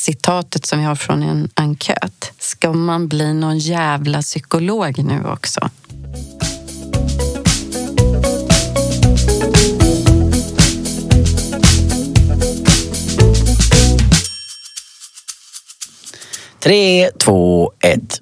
[0.00, 2.32] citatet som vi har från en enkät.
[2.38, 5.70] Ska man bli någon jävla psykolog nu också?
[16.58, 18.20] Tre, två, ett.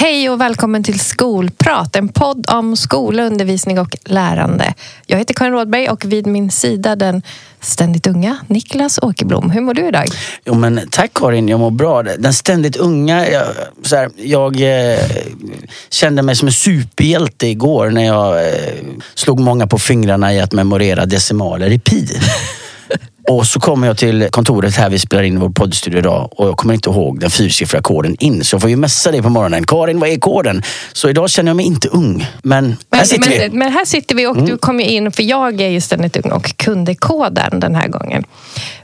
[0.00, 4.74] Hej och välkommen till Skolprat, en podd om skola, undervisning och lärande.
[5.06, 7.22] Jag heter Karin Rådberg och vid min sida den
[7.60, 9.50] ständigt unga Niklas Åkerblom.
[9.50, 10.06] Hur mår du idag?
[10.44, 12.02] Jo men tack Karin, jag mår bra.
[12.02, 13.46] Den ständigt unga, jag,
[13.82, 14.98] så här, jag eh,
[15.90, 18.54] kände mig som en superhjälte igår när jag eh,
[19.14, 22.08] slog många på fingrarna i att memorera decimaler i pi.
[23.28, 26.56] Och så kommer jag till kontoret här vi spelar in vår poddstudio idag och jag
[26.56, 28.44] kommer inte ihåg den fyrsiffriga koden in.
[28.44, 29.66] Så jag får ju messa dig på morgonen.
[29.66, 30.62] Karin, vad är koden?
[30.92, 32.26] Så idag känner jag mig inte ung.
[32.42, 33.58] Men, här sitter men, vi.
[33.58, 34.46] Men här sitter vi och Mm.
[34.50, 37.88] du kom ju in, för jag är ju ständigt ung och kunde koden den här
[37.88, 38.24] gången.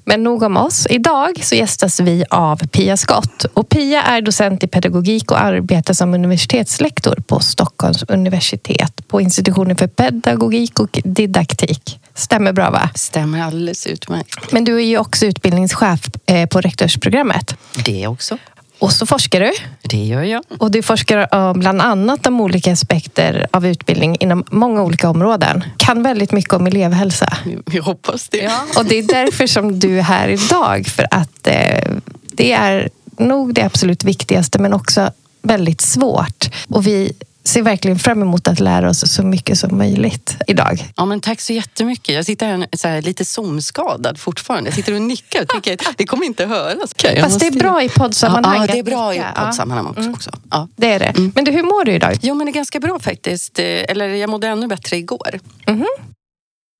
[0.08, 0.86] Men nog om oss.
[0.90, 3.44] Idag så gästas vi av Pia Skott.
[3.44, 9.76] Och Pia är docent i pedagogik och arbetar som universitetslektor på Stockholms universitet på institutionen
[9.76, 12.00] för pedagogik och didaktik.
[12.14, 12.90] Stämmer bra va?
[12.94, 14.52] Stämmer alldeles utmärkt.
[14.52, 17.56] Men du är ju också utbildningschef eh, på rektorsprogrammet.
[17.84, 18.38] Det också.
[18.78, 19.52] Och så forskar du.
[19.82, 20.42] Det gör jag.
[20.58, 25.64] Och du forskar eh, bland annat om olika aspekter av utbildning inom många olika områden.
[25.76, 27.36] Kan väldigt mycket om elevhälsa.
[27.66, 28.50] Vi hoppas det.
[28.78, 30.86] Och det är därför som du är här idag.
[30.86, 31.92] För att eh,
[32.32, 35.10] det är nog det absolut viktigaste men också
[35.42, 36.50] väldigt svårt.
[36.68, 37.12] Och vi
[37.48, 40.92] ser verkligen fram emot att lära oss så mycket som möjligt idag.
[40.96, 42.14] Ja, men tack så jättemycket.
[42.14, 44.70] Jag sitter här, så här lite zoomskadad fortfarande.
[44.70, 46.92] Jag sitter och nickar och tänker att det kommer inte höras.
[46.92, 48.60] Okay, Fast det är bra i poddsammanhang.
[48.60, 50.00] Ja, det är bra i poddsammanhang också.
[50.00, 50.14] Mm.
[50.14, 50.30] också.
[50.50, 50.68] Ja.
[50.76, 51.12] Det är det.
[51.34, 52.18] Men du, hur mår du idag?
[52.22, 53.58] Jo, men det är ganska bra faktiskt.
[53.58, 55.40] Eh, Eller jag mådde ännu bättre igår.
[55.66, 55.86] Mhm.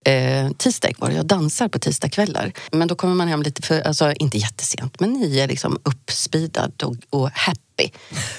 [0.06, 1.14] Eh, tisdag var det.
[1.14, 2.53] Jag dansar på tisdagskvällar.
[2.72, 6.83] Men då kommer man hem lite för, alltså inte jättesent, men ni är liksom uppspeedad
[6.83, 7.61] och, och happy.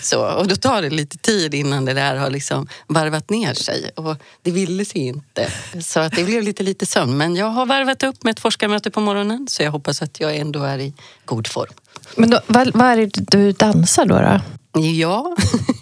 [0.02, 3.91] Så, och då tar det lite tid innan det där har liksom varvat ner sig.
[3.95, 5.52] Och det ville sig inte.
[5.81, 7.17] Så att det blev lite lite sömn.
[7.17, 9.47] Men jag har varvat upp med ett forskarmöte på morgonen.
[9.49, 10.93] Så jag hoppas att jag ändå är i
[11.26, 11.73] god form.
[12.15, 14.15] Men då, vad, vad är det du dansar då?
[14.15, 14.42] då?
[14.80, 15.36] Ja.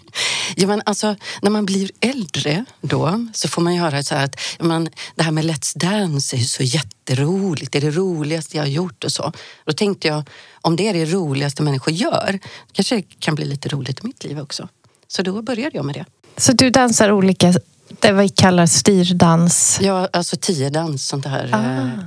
[0.55, 4.39] ja men alltså, när man blir äldre då så får man göra så här att
[4.59, 7.71] men, det här med Let's Dance är ju så jätteroligt.
[7.71, 9.31] Det är det roligaste jag har gjort och så.
[9.65, 10.23] Då tänkte jag,
[10.65, 12.39] om det är det roligaste människor gör,
[12.71, 14.69] kanske det kan bli lite roligt i mitt liv också.
[15.07, 16.05] Så då började jag med det.
[16.37, 17.53] Så du dansar olika,
[17.99, 19.79] det vi kallar styrdans.
[19.81, 21.49] Ja, alltså tiodans, sånt här.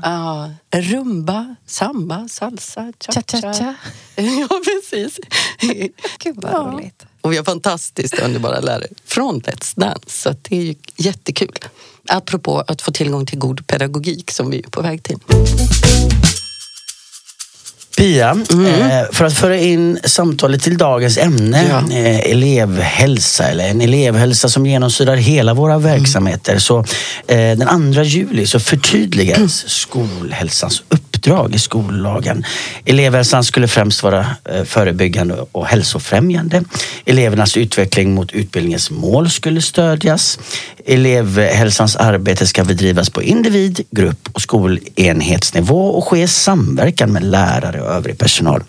[0.02, 0.50] Ah.
[0.72, 3.22] ja, rumba, samba, salsa, cha-cha.
[3.22, 3.74] Cha-cha-cha.
[4.16, 5.18] ja, precis.
[6.18, 6.58] Gud vad Ja.
[6.58, 7.06] roligt.
[7.20, 10.08] Och vi har fantastiskt underbara lärare från Let's Dance.
[10.22, 11.58] Så det är ju jättekul.
[12.08, 15.18] Apropå att få tillgång till god pedagogik som vi är på väg till.
[17.98, 21.96] Pia, eh, för att föra in samtalet till dagens ämne, Ja.
[21.96, 26.58] eh, elevhälsa, eller en elevhälsa som genomsyrar hela våra verksamheter.
[26.58, 26.78] Så
[27.26, 30.82] eh, den 2 juli så förtydligas skolhälsans
[31.18, 32.44] uppdrag i skollagen.
[32.84, 36.62] Elevhälsan skulle främst vara eh, förebyggande och hälsofrämjande.
[37.04, 40.38] Elevernas utveckling mot utbildningens mål skulle stödjas.
[40.86, 47.80] Elevhälsans arbete ska bedrivas på individ, grupp och skolenhetsnivå och ske i samverkan med lärare
[47.80, 48.62] och övrig personal.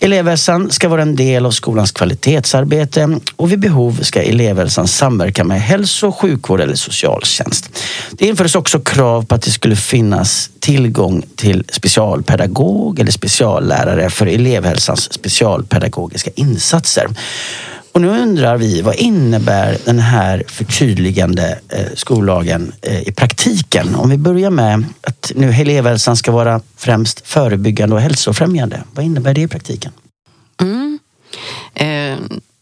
[0.00, 5.62] Elevhälsan ska vara en del av skolans kvalitetsarbete och vid behov ska elevhälsan samverka med
[5.62, 7.70] hälso och sjukvård eller socialtjänst.
[8.12, 14.26] Det infördes också krav på att det skulle finnas tillgång till specialpedagog eller speciallärare för
[14.26, 17.08] elevhälsans specialpedagogiska insatser.
[17.94, 23.94] Och nu undrar vi, vad innebär den här förtydligande eh, skollagen eh, i praktiken?
[23.94, 28.82] Om vi börjar med att nu elevhälsan ska vara främst förebyggande och hälsofrämjande.
[28.92, 29.92] Vad innebär det i praktiken?
[30.60, 30.98] Mm.
[31.74, 32.18] Eh,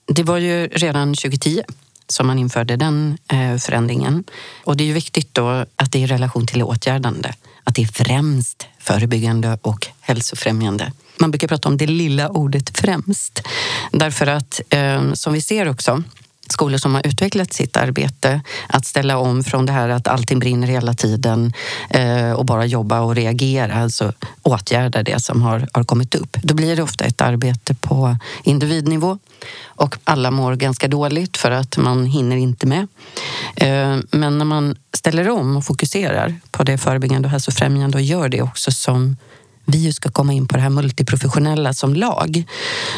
[0.06, 1.62] det var ju redan 2010
[2.09, 4.25] som man införde den eh, förändringen.
[4.64, 7.32] Och det är ju viktigt då att det är i relation till åtgärdande.
[7.64, 10.93] Att det är främst förebyggande och hälsofrämjande.
[11.19, 13.43] Man brukar prata om det lilla ordet främst.
[13.93, 16.03] Därför att, eh, som vi ser också,
[16.53, 20.67] skolor som har utvecklat sitt arbete att ställa om från det här att allting brinner
[20.67, 21.53] hela tiden
[21.91, 24.12] eh, och bara jobba och reagera, alltså
[24.43, 26.37] åtgärda det som har, har kommit upp.
[26.43, 29.19] Då blir det ofta ett arbete på individnivå
[29.65, 32.87] och alla mår ganska dåligt för att man hinner inte med.
[33.56, 38.29] Eh, men när man ställer om och fokuserar på det förebyggande och hälsofrämjande och gör
[38.29, 39.17] det också som
[39.64, 42.44] vi ska komma in på det här multiprofessionella som lag,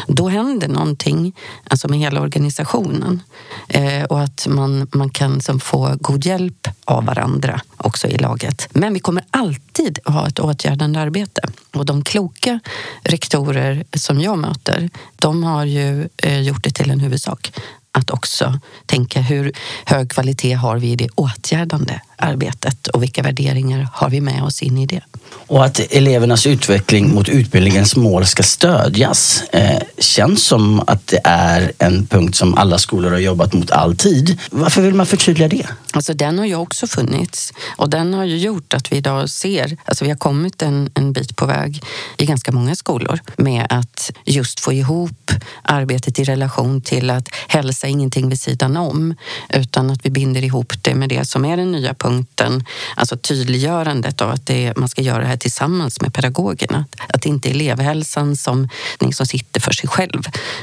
[0.07, 1.33] då händer någonting
[1.67, 3.21] alltså med hela organisationen.
[3.67, 8.67] Eh, och att man, man kan som få god hjälp av varandra också i laget.
[8.71, 11.41] Men vi kommer alltid ha ett åtgärdande arbete.
[11.73, 12.59] Och de kloka
[13.03, 17.51] rektorer som jag möter, de har ju eh, gjort det till en huvudsak
[17.91, 19.51] att också tänka hur
[19.85, 24.61] hög kvalitet har vi i det åtgärdande arbetet och vilka värderingar har vi med oss
[24.61, 25.01] in i det.
[25.47, 31.71] Och att elevernas utveckling mot utbildningens mål ska stödjas eh, känns som att det är
[31.79, 34.39] en punkt som alla skolor har jobbat mot alltid.
[34.51, 35.67] Varför vill man förtydliga det?
[35.93, 39.77] Alltså den har ju också funnits och den har ju gjort att vi idag ser,
[39.85, 41.83] alltså vi har kommit en, en bit på väg
[42.17, 45.31] i ganska många skolor med att just få ihop
[45.63, 49.15] arbetet i relation till att hälsa ingenting vid sidan om
[49.49, 52.63] utan att vi binder ihop det med det som är den nya punkten,
[52.95, 56.85] alltså tydliggörandet av att det, man ska göra det här tillsammans med pedagogerna.
[57.07, 58.69] Att det inte är elevhälsan som,
[59.13, 60.21] som sitter för sig själv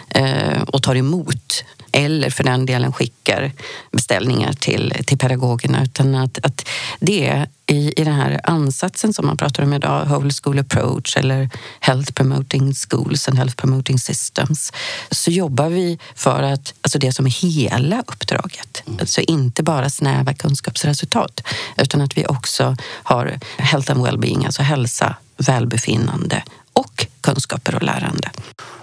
[0.09, 3.53] eh, och tar emot eller för den delen skickar
[3.93, 6.69] beställningar till, till pedagogerna utan att, att
[7.01, 11.17] det är i, i den här ansatsen som man pratar om idag, whole school approach
[11.17, 11.51] eller
[11.81, 14.73] health promoting schools and health promoting systems,
[15.11, 20.35] så jobbar vi för att, alltså det som är hela uppdraget, alltså inte bara snäva
[20.35, 21.41] kunskapsresultat,
[21.77, 26.43] utan att vi också har health and well-being, alltså hälsa, välbefinnande
[26.73, 28.31] och kunskaper och lärande.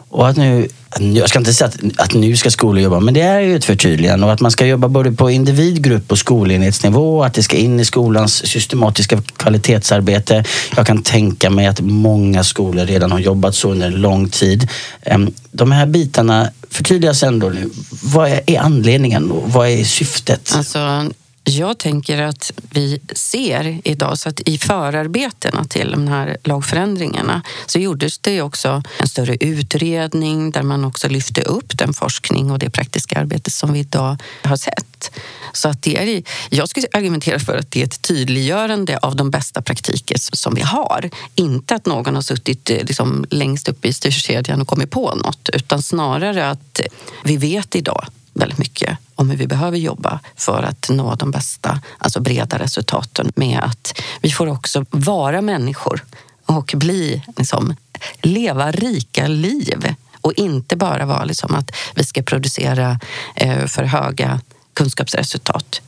[0.09, 0.67] Och att nu,
[0.99, 3.65] jag ska inte säga att, att nu ska skolor jobba, men det är ju ett
[3.65, 7.57] förtydligande och att man ska jobba både på individ, grupp och skolenhetsnivå att det ska
[7.57, 10.43] in i skolans systematiska kvalitetsarbete.
[10.75, 14.67] Jag kan tänka mig att många skolor redan har jobbat så under en lång tid.
[15.01, 17.69] Ehm, de här bitarna förtydligas ändå nu.
[18.03, 20.53] Vad är anledningen och vad är syftet?
[20.55, 21.09] Alltså,
[21.49, 27.79] jag tänker att vi ser idag, så att i förarbetena till de här lagförändringarna så
[27.79, 32.69] gjordes det också en större utredning där man också lyfte upp den forskning och det
[32.69, 35.11] praktiska arbete som vi idag har sett.
[35.53, 39.31] Så att det är, jag skulle argumentera för att det är ett tydliggörande av de
[39.31, 41.09] bästa praktiker som vi har.
[41.35, 45.49] Inte att någon har suttit eh, liksom längst upp i styrkedjan och kommit på något
[45.53, 46.81] utan snarare att
[47.23, 51.81] vi vet idag väldigt mycket om hur vi behöver jobba för att nå de bästa,
[51.97, 56.05] alltså breda resultaten med att vi får också vara människor
[56.45, 57.75] och bli, liksom,
[58.21, 62.99] leva rika liv och inte bara vara liksom att vi ska producera
[63.35, 64.41] eh, för höga
[64.73, 65.81] kunskapsresultat.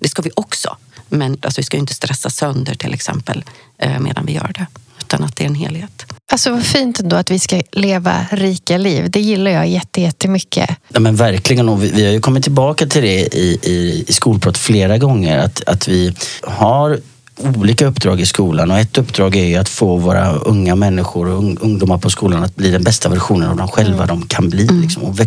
[0.00, 0.76] Det ska vi också,
[1.08, 3.44] men alltså, vi ska inte stressa sönder till exempel
[3.78, 4.66] eh, medan vi gör det
[5.00, 6.06] utan att det är en helhet.
[6.32, 9.10] Alltså vad fint ändå att vi ska leva rika liv.
[9.10, 10.70] Det gillar jag jättemycket.
[10.88, 11.68] Ja, men verkligen.
[11.68, 15.38] Och vi, vi har ju kommit tillbaka till det i, i, i skolprat flera gånger.
[15.38, 17.00] Att, att vi har
[17.36, 21.98] olika uppdrag i skolan och ett uppdrag är att få våra unga människor och ungdomar
[21.98, 24.08] på skolan att bli den bästa versionen av dem själva mm.
[24.08, 24.62] de kan bli.
[24.62, 24.80] Mm.
[24.80, 25.18] Liksom, och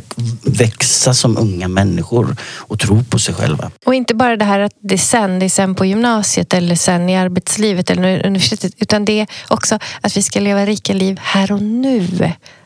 [0.42, 3.71] växa som unga människor och tro på sig själva.
[3.86, 6.75] Och inte bara det här att det är sen, det är sen på gymnasiet eller
[6.75, 11.19] sen i arbetslivet eller universitetet utan det är också att vi ska leva rika liv
[11.21, 12.07] här och nu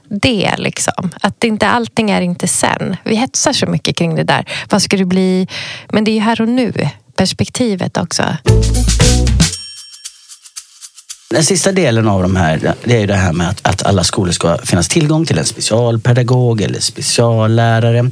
[0.10, 0.56] det.
[0.58, 1.10] Liksom.
[1.22, 2.98] Att inte allting är inte sen.
[3.04, 4.46] Vi hetsar så mycket kring det där.
[4.70, 5.48] Vad ska det bli?
[5.90, 6.74] Men det är ju här och nu
[7.16, 8.24] perspektivet också.
[11.32, 14.04] Den sista delen av de här, det är ju det här med att, att alla
[14.04, 18.12] skolor ska finnas tillgång till en specialpedagog eller speciallärare.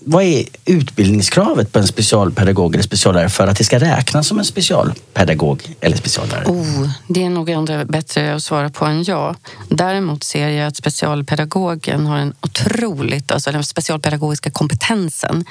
[0.00, 4.44] Vad är utbildningskravet på en specialpedagog eller speciallärare för att det ska räknas som en
[4.44, 6.44] specialpedagog eller speciallärare?
[6.46, 9.36] Oh, det är nog ändå bättre att svara på än jag.
[9.68, 15.44] Däremot ser jag att specialpedagogen har en otroligt, alltså den specialpedagogiska kompetensen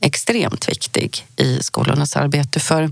[0.00, 2.60] extremt viktig i skolornas arbete.
[2.60, 2.90] För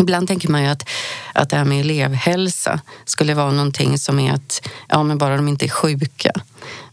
[0.00, 0.88] Ibland tänker man ju att,
[1.32, 5.48] att det här med elevhälsa skulle vara någonting som är att, ja men bara de
[5.48, 6.32] inte är sjuka.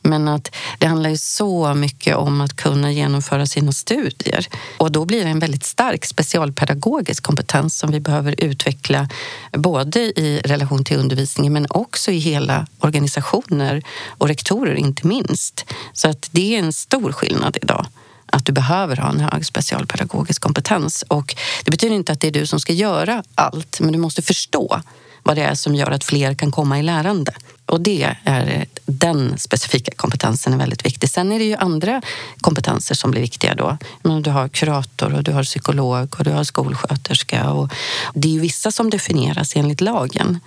[0.02, 4.48] Men att det handlar ju så mycket om att kunna genomföra sina studier.
[4.78, 9.10] Och då blir det en väldigt stark specialpedagogisk kompetens som vi behöver utveckla
[9.52, 15.66] både i relation till undervisningen men också i hela organisationer och rektorer inte minst.
[15.94, 17.86] Så att det är en stor skillnad idag
[18.32, 21.04] att du behöver ha en hög specialpedagogisk kompetens.
[21.08, 24.22] Och det betyder inte att det är du som ska göra allt, men du måste
[24.22, 24.82] förstå
[25.24, 27.34] vad det är som gör att fler kan komma i lärande.
[27.66, 31.10] Och det är, den specifika kompetensen är väldigt viktig.
[31.10, 32.02] Sen är det ju andra
[32.42, 33.78] kompetenser som blir viktiga då.
[34.24, 37.50] Du har kurator och du har psykolog och du har skolsköterska.
[37.50, 37.70] Och
[38.14, 40.40] det är ju vissa som definieras enligt lagen.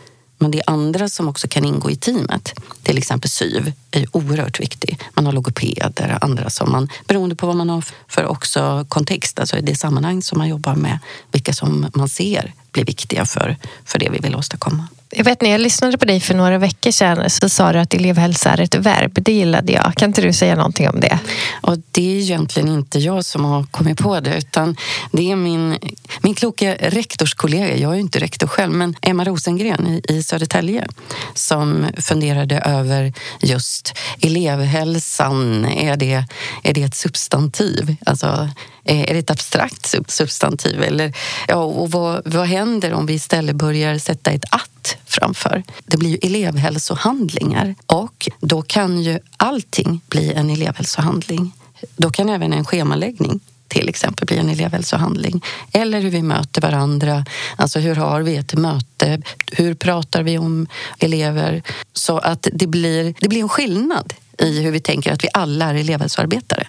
[0.43, 2.53] Men det är andra som också kan ingå i teamet.
[2.83, 4.99] Till exempel SYV är oerhört viktig.
[5.15, 9.39] Man har logopeder och andra som man, beroende på vad man har för också kontext,
[9.41, 10.99] alltså det sammanhang som man jobbar med,
[11.33, 14.89] vilka som man ser blir viktiga för, för det vi vill åstadkomma.
[15.15, 17.95] Jag vet när jag lyssnade på dig för några veckor sedan så sa du att
[17.95, 19.19] elevhälsa är ett verb.
[19.23, 19.95] Det gillade jag.
[19.97, 21.19] Kan inte du säga någonting om det?
[21.61, 24.77] Och det är egentligen inte jag som har kommit på det utan
[25.13, 25.79] det är min,
[26.21, 30.87] min kloka rektorskollega, jag är ju inte rektor själv, men Emma Rosengren i, i Södertälje
[31.35, 35.65] som funderade över just elevhälsan.
[35.65, 36.25] Är det,
[36.63, 37.97] är det ett substantiv?
[38.07, 38.49] Alltså,
[38.85, 40.83] är det ett abstrakt substantiv?
[40.83, 41.13] Eller,
[41.49, 45.63] ja, och vad, vad händer om vi istället börjar sätta ett att framför?
[45.85, 51.53] Det blir ju elevhälsohandlingar och då kan ju allting bli en elevhälsohandling.
[51.97, 55.45] Då kan även en schemaläggning till exempel bli en elevhälsohandling.
[55.73, 57.25] Eller hur vi möter varandra.
[57.57, 59.23] Alltså hur har vi ett möte?
[59.53, 60.67] Hur pratar vi om
[60.99, 61.63] elever?
[61.93, 65.71] Så att det blir, det blir en skillnad i hur vi tänker att vi alla
[65.71, 66.67] är elevhälsoarbetare.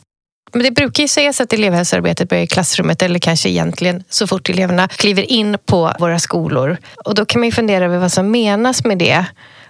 [0.53, 4.49] Men det brukar ju sägas att elevhälsoarbetet börjar i klassrummet eller kanske egentligen så fort
[4.49, 6.77] eleverna kliver in på våra skolor.
[7.05, 9.25] Och då kan man ju fundera över vad som menas med det.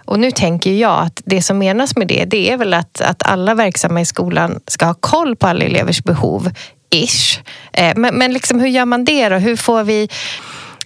[0.06, 3.24] Och nu tänker jag att det som menas med det, det är väl att, att
[3.24, 6.52] alla verksamma i skolan ska ha koll på alla elevers behov,
[6.90, 7.40] ish.
[7.74, 9.36] Eh, men, men liksom, hur gör man det då?
[9.36, 10.10] Hur får vi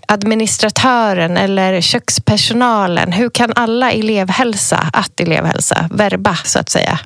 [0.08, 7.00] administratören eller kökspersonalen, hur kan alla elevhälsa, att elevhälsa, verba så att säga?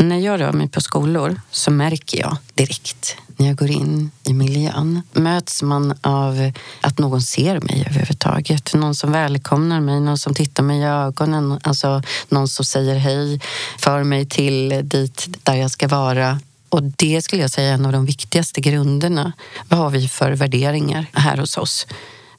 [0.00, 4.32] När jag rör mig på skolor så märker jag direkt när jag går in i
[4.32, 5.02] miljön.
[5.12, 8.74] Möts man av att någon ser mig överhuvudtaget.
[8.74, 11.60] Någon som välkomnar mig, någon som tittar mig i ögonen.
[11.62, 13.40] Alltså någon som säger hej,
[13.78, 16.40] för mig till dit där jag ska vara.
[16.68, 19.32] Och det skulle jag säga är en av de viktigaste grunderna.
[19.68, 21.86] Vad har vi för värderingar här hos oss?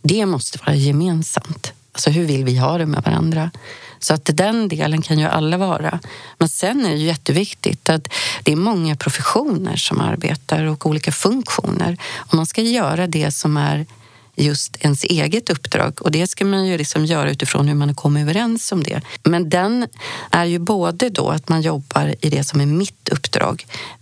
[0.02, 1.74] Det måste vara gemensamt.
[1.92, 3.52] Alltså hur vill vi ha det med varandra?
[4.00, 6.00] Så att den delen kan ju alla vara.
[6.38, 8.08] Men sen är det ju jätteviktigt att
[8.44, 11.98] det är många professioner som arbetar och olika funktioner.
[12.16, 13.86] Och man ska göra det som är
[14.40, 16.02] just ens eget uppdrag.
[16.02, 19.02] Och det ska man ju liksom göra utifrån hur man har kommit överens om det.
[19.24, 19.88] Men den
[20.32, 23.29] är ju både då att man jobbar i det som är mitt uppdrag.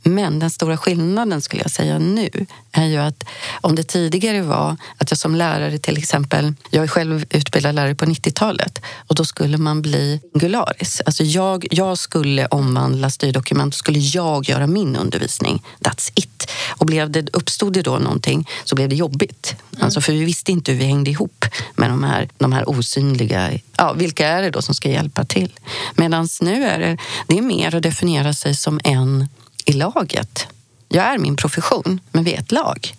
[0.03, 2.29] Men den stora skillnaden skulle jag säga nu
[2.71, 3.23] är ju att
[3.61, 7.95] om det tidigare var att jag som lärare till exempel, jag är själv utbildad lärare
[7.95, 11.01] på 90-talet och då skulle man bli singularis.
[11.05, 15.63] Alltså jag, jag skulle omvandla styrdokument och skulle jag göra min undervisning.
[15.79, 16.51] That's it.
[16.69, 19.55] Och blev det, uppstod det då någonting så blev det jobbigt.
[19.71, 19.85] Mm.
[19.85, 23.51] Alltså för vi visste inte hur vi hängde ihop med de här, de här osynliga...
[23.77, 25.53] Ja, vilka är det då som ska hjälpa till?
[25.95, 29.26] Medan nu är det, det är mer att definiera sig som en
[29.67, 30.47] i laget.
[30.89, 32.95] Jag är min profession, men vi är ett lag.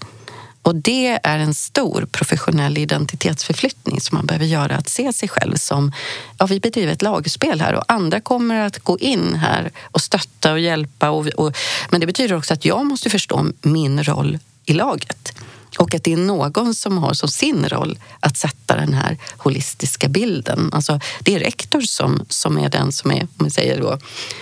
[0.63, 4.77] Och det är en stor professionell identitetsförflyttning som man behöver göra.
[4.77, 5.93] Att se sig själv som,
[6.39, 10.53] ja vi bedriver ett lagspel här och andra kommer att gå in här och stötta
[10.53, 11.11] och hjälpa.
[11.11, 11.57] Och, och,
[11.91, 15.33] men det betyder också att jag måste förstå min roll i laget.
[15.79, 20.09] Och att det är någon som har som sin roll att sätta den här holistiska
[20.09, 20.71] bilden.
[20.73, 23.99] Alltså, det är rektor som, som är den som är om man säger då,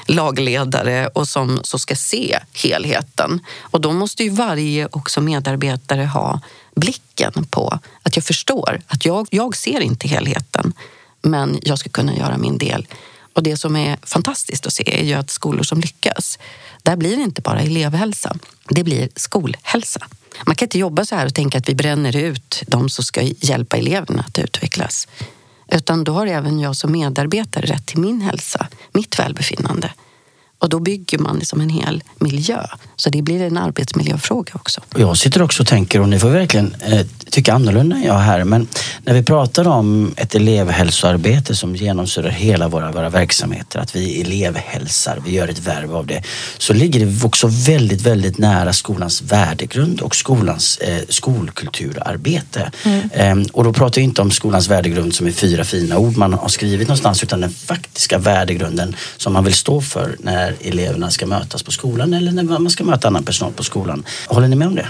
[0.07, 3.41] lagledare och som som ska se helheten.
[3.61, 6.41] Och då måste ju varje också medarbetare ha
[6.75, 10.73] blicken på att jag förstår att jag, jag ser inte helheten
[11.23, 12.87] men jag ska kunna göra min del.
[13.37, 16.39] Och det som är fantastiskt att se är ju att skolor som lyckas,
[16.83, 18.37] där blir det inte bara elevhälsa,
[18.69, 20.01] det blir skolhälsa.
[20.47, 23.23] Man kan inte jobba så här och tänka att vi bränner ut de som ska
[23.23, 25.09] hjälpa eleverna att utvecklas.
[25.73, 29.93] Utan då har även jag som medarbetare rätt till min hälsa, mitt välbefinnande.
[30.59, 32.67] Och då bygger man liksom en hel miljö.
[32.97, 34.81] Så det blir en arbetsmiljöfråga också.
[34.97, 38.45] Jag sitter också och tänker, och ni får verkligen eh, tycka annorlunda än jag här,
[38.45, 38.69] men
[39.05, 45.23] när vi pratar om ett elevhälsoarbete som genomsyrar hela våra, våra verksamheter, att vi elevhälsar,
[45.27, 46.23] vi gör ett värv av det,
[46.59, 52.71] så ligger det också väldigt, väldigt nära skolans värdegrund och skolans eh, skolkulturarbete.
[52.85, 53.11] Mm.
[53.13, 56.33] Eh, och då pratar jag inte om skolans värdegrund som är fyra fina ord man
[56.33, 61.27] har skrivit någonstans, utan den faktiska värdegrunden som man vill stå för när eleverna ska
[61.27, 64.05] mötas på skolan eller när man ska möta annan personal på skolan.
[64.27, 64.87] Håller ni med om det?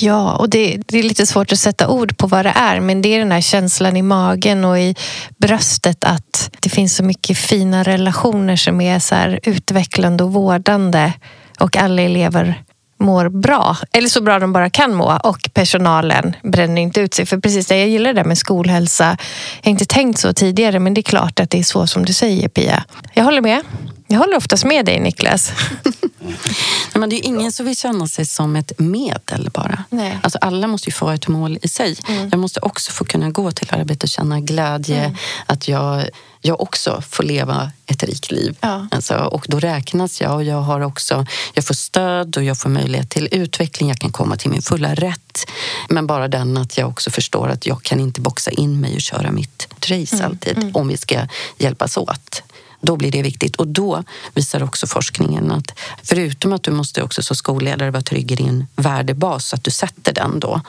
[0.00, 3.02] Ja, och det, det, är lite svårt att sätta ord på vad det är men
[3.02, 4.94] det är den här känslan i magen och i
[5.38, 11.12] bröstet att det finns så mycket fina relationer som är så här utvecklande och vårdande
[11.60, 12.62] och alla elever
[12.98, 17.26] mår bra, eller så bra de bara kan må och personalen bränner inte ut sig.
[17.26, 19.16] För precis det, jag gillar det där med skolhälsa.
[19.62, 22.04] Jag har inte tänkt så tidigare men det är klart att det är så som
[22.04, 22.84] du säger Pia.
[23.14, 23.62] Jag håller med.
[24.08, 25.52] Jag håller oftast med dig Niklas.
[26.20, 29.84] Nej, men det är ingen som vill känna sig som ett medel bara.
[29.90, 30.18] Nej.
[30.22, 31.96] Alltså, alla måste ju få ett mål i sig.
[32.30, 35.16] Jag måste också få kunna gå till arbetet och känna glädje.
[35.46, 36.04] Att jag,
[36.40, 38.56] jag också får leva ett rikt liv.
[38.60, 38.86] Ja.
[38.90, 42.68] Alltså, och då räknas jag och jag har också jag får stöd och jag får
[42.70, 43.88] möjlighet till utveckling.
[43.88, 45.46] Jag kan komma till min fulla rätt.
[45.88, 49.00] Men bara den att jag också förstår att jag kan inte boxa in mig och
[49.00, 52.42] köra mitt race alltid om vi ska hjälpas åt.
[52.86, 57.22] Då blir det viktigt och då visar också forskningen att förutom att du måste också
[57.22, 60.60] som skolledare vara trygg i din värdebas så att du sätter den då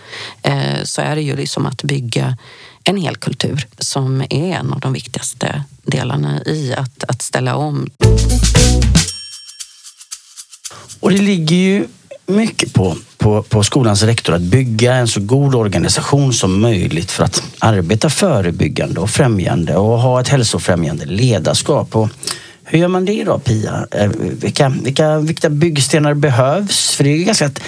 [0.42, 2.38] eh, så är det ju liksom att bygga
[2.84, 7.90] en hel kultur som är en av de viktigaste delarna i att, att ställa om.
[11.00, 11.88] Och det ligger ju
[12.28, 17.24] mycket på, på, på skolans rektor att bygga en så god organisation som möjligt för
[17.24, 21.96] att arbeta förebyggande och främjande och ha ett hälsofrämjande ledarskap.
[21.96, 22.10] Och
[22.64, 23.88] hur gör man det då Pia?
[23.92, 24.10] Eh,
[24.42, 26.96] vilka, vilka, vilka byggstenar behövs?
[26.96, 27.62] För det är ju ganska ett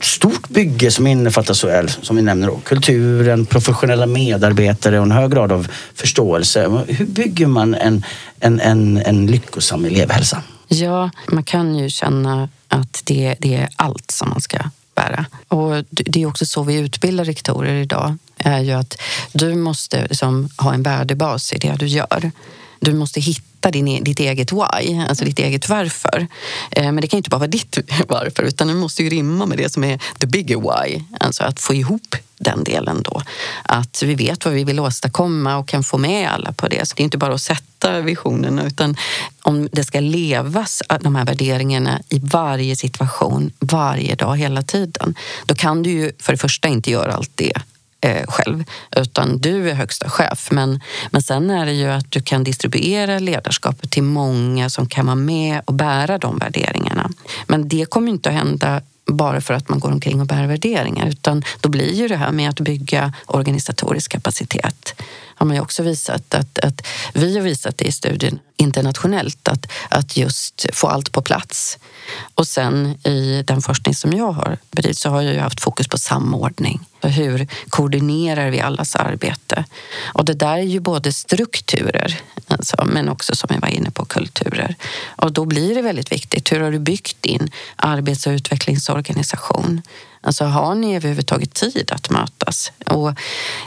[0.00, 5.30] stort bygge som innefattar såväl, som vi nämner då, kulturen, professionella medarbetare och en hög
[5.30, 6.82] grad av förståelse.
[6.88, 8.04] Hur bygger man en,
[8.40, 10.42] en, en, en lyckosam elevhälsa?
[10.68, 14.58] Ja, man kan ju känna att det, det är allt som man ska
[14.94, 15.26] bära.
[15.48, 18.16] Och det är också så vi utbildar rektorer idag.
[18.38, 19.00] är ju att
[19.32, 22.30] Du måste liksom ha en värdebas i det du gör.
[22.80, 26.26] Du måste hitta din, e-, ditt eget why, alltså ditt eget varför.
[26.70, 29.58] Eh, men det kan inte bara vara ditt varför utan det måste ju rimma med
[29.58, 31.02] det som är the bigger why.
[31.20, 33.22] Alltså att få ihop den delen då.
[33.62, 36.88] Att vi vet vad vi vill åstadkomma och kan få med alla på det.
[36.88, 38.96] Så det är inte bara att sätta visionerna utan
[39.42, 45.14] om det ska levas, de här värderingarna i varje situation, varje dag, hela tiden.
[45.46, 47.52] Då kan du ju för det första inte göra allt det
[48.00, 48.64] eh, själv,
[48.96, 50.48] utan du är högsta chef.
[50.50, 50.80] Men,
[51.10, 55.16] men sen är det ju att du kan distribuera ledarskapet till många som kan vara
[55.16, 57.10] med och bära de värderingarna.
[57.46, 61.08] Men det kommer inte att hända bara för att man går omkring och bär värderingar
[61.08, 64.94] utan då blir ju det här med att bygga organisatorisk kapacitet
[65.38, 69.66] har man ju också visat att, att vi har visat det i studien internationellt att,
[69.88, 71.78] att just få allt på plats.
[72.34, 75.88] Och sen i den forskning som jag har bedrivit så har jag ju haft fokus
[75.88, 76.80] på samordning.
[77.02, 79.64] Hur koordinerar vi allas arbete?
[80.14, 84.04] Och det där är ju både strukturer alltså, men också som jag var inne på
[84.04, 84.74] kulturer.
[85.06, 86.52] Och då blir det väldigt viktigt.
[86.52, 89.82] Hur har du byggt din arbets och utvecklingsorganisation?
[90.20, 92.72] Alltså har ni överhuvudtaget tid att mötas?
[92.86, 93.08] Och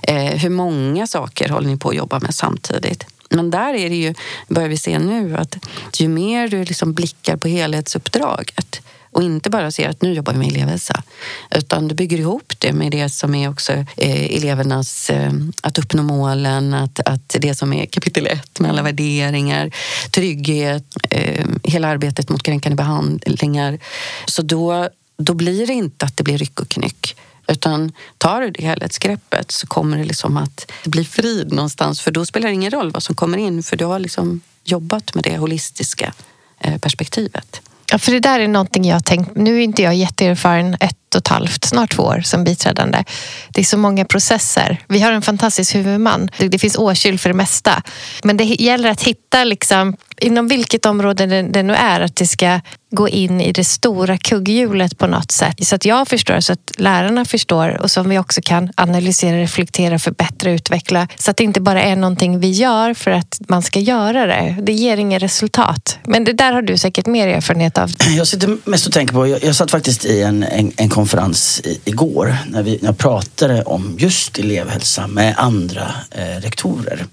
[0.03, 3.05] eh, hur många saker håller ni på att jobba med samtidigt?
[3.29, 4.13] Men där är det ju,
[4.47, 5.57] börjar vi se nu, att
[5.99, 8.81] ju mer du liksom blickar på helhetsuppdraget
[9.11, 11.03] och inte bara ser att nu jobbar vi med elevhälsa
[11.51, 15.31] utan du bygger ihop det med det som är också eh, elevernas eh,
[15.61, 19.71] att uppnå målen, att, att det som är kapitel ett med alla värderingar,
[20.11, 23.79] trygghet, eh, hela arbetet mot kränkande behandlingar.
[24.25, 27.15] Så då, då blir det inte att det blir ryck och knyck.
[27.47, 32.01] Utan tar du det helhetsgreppet så kommer det liksom att bli frid någonstans.
[32.01, 35.15] För då spelar det ingen roll vad som kommer in för du har liksom jobbat
[35.15, 36.13] med det holistiska
[36.59, 37.61] eh, perspektivet.
[37.91, 39.31] Ja, för det där är någonting jag har tänkt.
[39.35, 40.77] Nu är inte jag jätteerfaren
[41.11, 43.03] ett och ett halvt, snart två år som biträdande.
[43.49, 44.77] Det är så många processer.
[44.87, 46.29] Vi har en fantastisk huvudman.
[46.37, 47.83] Det, finns årskyll för det mesta.
[48.23, 52.27] Men det gäller att hitta, liksom, inom vilket område det, det nu är, att det
[52.27, 52.59] ska
[52.91, 55.67] gå in i det stora kugghjulet på något sätt.
[55.67, 59.99] Så att jag förstår, så att lärarna förstår och som vi också kan analysera, reflektera,
[59.99, 61.07] förbättra, utveckla.
[61.17, 64.57] Så att det inte bara är någonting vi gör för att man ska göra det.
[64.61, 65.97] Det ger inget resultat.
[66.03, 67.91] Men det där har du säkert mer erfarenhet av.
[68.17, 71.61] Jag sitter mest och tänker på, jag, jag satt faktiskt i en, en, en konferens
[71.63, 77.05] i, igår när, vi, när jag pratade om just elevhälsa med andra eh, rektorer.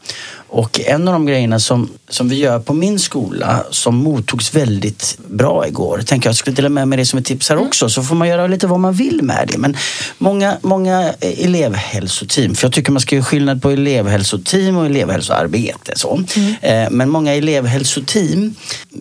[0.49, 5.19] Och en av de grejerna som, som vi gör på min skola som mottogs väldigt
[5.29, 6.03] bra igår.
[6.07, 8.15] Tänker jag, jag skulle dela med mig det som ett tips här också så får
[8.15, 9.59] man göra lite vad man vill med det.
[9.59, 9.77] Men
[10.19, 15.93] många, många elevhälsoteam, för jag tycker man ska göra skillnad på elevhälsoteam och elevhälsoarbete.
[15.97, 16.23] Så.
[16.37, 16.95] Mm.
[16.97, 18.55] Men många elevhälsoteam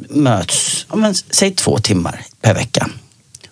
[0.09, 2.89] möts, men, säg två timmar per vecka.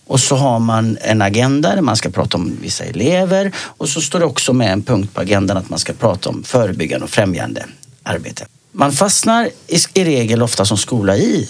[0.08, 4.02] Och så har man en agenda där man ska prata om vissa elever och så
[4.02, 7.10] står det också med en punkt på agendan att man ska prata om förebyggande och
[7.10, 7.66] främjande
[8.04, 8.46] arbete.
[8.72, 11.50] Man fastnar i, i regel ofta som skola i,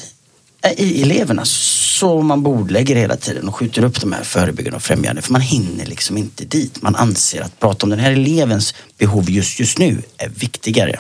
[0.77, 5.21] i eleverna så man bordlägger hela tiden och skjuter upp de här förebyggande och främjande
[5.21, 6.81] för man hinner liksom inte dit.
[6.81, 10.99] Man anser att prata om den här elevens behov just, just nu är viktigare.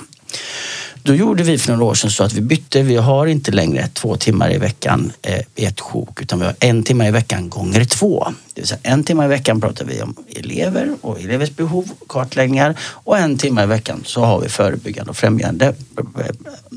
[1.05, 2.81] Då gjorde vi för några år sedan så att vi bytte.
[2.81, 6.55] Vi har inte längre två timmar i veckan eh, i ett sjok utan vi har
[6.59, 8.27] en timme i veckan gånger två.
[8.53, 12.75] Det vill säga en timme i veckan pratar vi om elever och elevers behov, kartläggningar
[12.81, 16.25] och en timme i veckan så har vi förebyggande och främjande eh,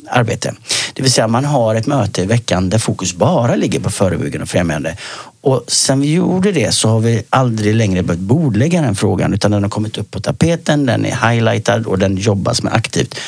[0.09, 0.55] arbete.
[0.95, 4.43] Det vill säga man har ett möte i veckan där fokus bara ligger på förebyggande
[4.43, 4.97] och främjande.
[5.41, 9.51] Och sen vi gjorde det så har vi aldrig längre behövt bordlägga den frågan utan
[9.51, 13.19] den har kommit upp på tapeten, den är highlightad och den jobbas med aktivt.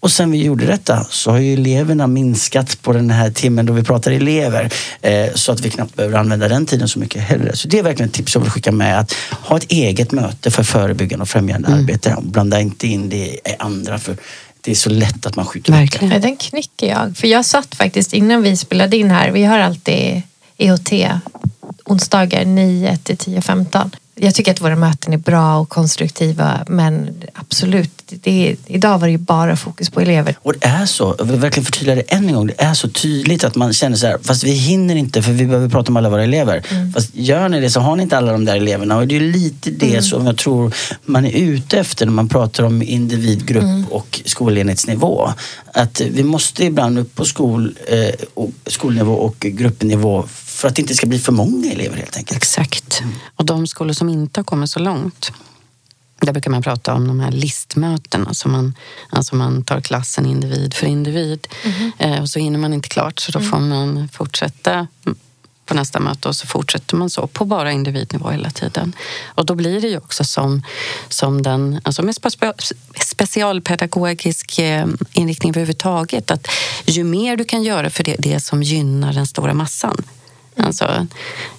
[0.00, 3.72] Och sen vi gjorde detta så har ju eleverna minskat på den här timmen då
[3.72, 7.52] vi pratar elever eh, så att vi knappt behöver använda den tiden så mycket heller.
[7.52, 10.50] Så det är verkligen ett tips jag vill skicka med att ha ett eget möte
[10.50, 11.80] för förebyggande och främjande mm.
[11.80, 12.16] arbete.
[12.22, 14.16] Blanda inte in det i andra för
[14.60, 16.12] det är så lätt att man skjuter Verkligen.
[16.12, 16.28] upp det.
[16.28, 17.16] Den knycker jag.
[17.16, 20.22] För jag satt faktiskt innan vi spelade in här, vi har alltid
[20.56, 20.92] EHT
[21.84, 23.90] onsdagar 9 till 10.15
[24.22, 29.06] jag tycker att våra möten är bra och konstruktiva men absolut, det är, idag var
[29.06, 30.36] det ju bara fokus på elever.
[30.42, 32.88] Och det är så, jag vill verkligen förtydliga det än en gång, det är så
[32.88, 35.96] tydligt att man känner så här, fast vi hinner inte för vi behöver prata om
[35.96, 36.62] alla våra elever.
[36.70, 36.92] Mm.
[36.92, 39.20] Fast gör ni det så har ni inte alla de där eleverna och det är
[39.20, 40.02] lite det mm.
[40.02, 43.86] som jag tror man är ute efter när man pratar om individ, grupp mm.
[43.90, 45.30] och skolenhetsnivå.
[45.74, 50.24] Att vi måste ibland upp på skol, eh, skolnivå och gruppnivå
[50.60, 52.36] för att det inte ska bli för många elever helt enkelt.
[52.36, 53.02] Exakt.
[53.36, 55.32] Och de skolor som inte har kommit så långt
[56.20, 58.34] där brukar man prata om de här listmötena.
[58.34, 58.74] Som man,
[59.10, 61.48] alltså man tar klassen individ för individ.
[61.64, 61.92] Mm.
[61.98, 63.50] Eh, och så hinner man inte klart så då mm.
[63.50, 64.86] får man fortsätta
[65.66, 68.92] på nästa möte och så fortsätter man så på bara individnivå hela tiden.
[69.26, 70.62] Och då blir det ju också som,
[71.08, 72.14] som den, alltså med
[73.00, 76.30] specialpedagogisk eh, inriktning överhuvudtaget.
[76.30, 76.48] Att
[76.86, 80.04] ju mer du kan göra för det, det som gynnar den stora massan
[80.64, 81.06] Alltså,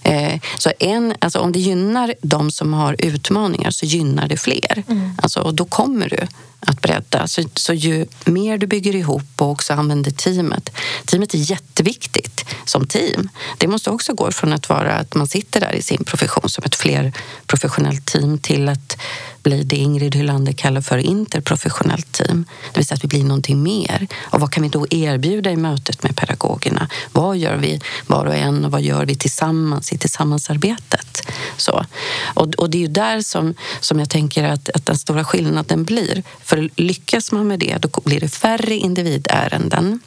[0.04, 4.84] eh, så en, alltså om det gynnar de som har utmaningar så gynnar det fler.
[4.88, 5.12] Mm.
[5.22, 6.28] Alltså, och då kommer du
[6.67, 7.28] att bredda.
[7.28, 10.69] Så, så ju mer du bygger ihop och också använder teamet.
[11.06, 13.30] Teamet är jätteviktigt som team.
[13.58, 16.63] Det måste också gå från att vara att man sitter där i sin profession som
[16.63, 18.97] ett flerprofessionellt team till att
[19.43, 22.45] bli det Ingrid Hylander kallar för interprofessionellt team.
[22.74, 24.08] Det vill säga att vi blir någonting mer.
[24.21, 26.88] Och vad kan vi då erbjuda i mötet med pedagogerna?
[27.12, 31.28] Vad gör vi var och en och vad gör vi tillsammans i tillsammansarbetet?
[31.58, 31.86] Så.
[32.34, 35.84] Och, och det är ju där som, som jag tänker att, att den stora skillnaden
[35.84, 36.24] blir.
[36.52, 40.00] För lyckas man med det, då blir det färre individärenden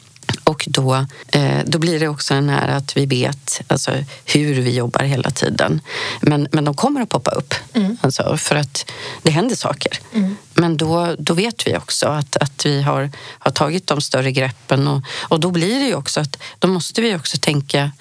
[0.43, 3.91] och då, eh, då blir det också den här att vi vet alltså,
[4.25, 5.81] hur vi jobbar hela tiden.
[6.21, 7.97] Men, men de kommer att poppa upp, mm.
[8.01, 8.91] alltså, för att
[9.23, 9.99] det händer saker.
[10.13, 10.37] Mm.
[10.53, 14.87] Men då, då vet vi också att, att vi har, har tagit de större greppen
[14.87, 17.91] och, och då blir det ju också att då måste vi också tänka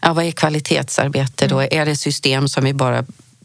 [0.00, 1.60] ja, vad är kvalitetsarbete då?
[1.60, 1.80] Mm.
[1.80, 3.04] Är det system som vi bara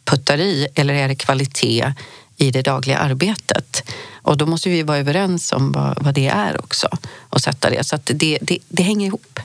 [0.10, 1.93] puttar i eller är det kvalitet
[2.39, 3.84] i det dagliga arbetet?
[4.21, 6.88] Och då måste vi vara överens om vad, vad det är också
[7.19, 7.84] och sätta det.
[7.84, 9.39] Så att det, det, det hänger ihop.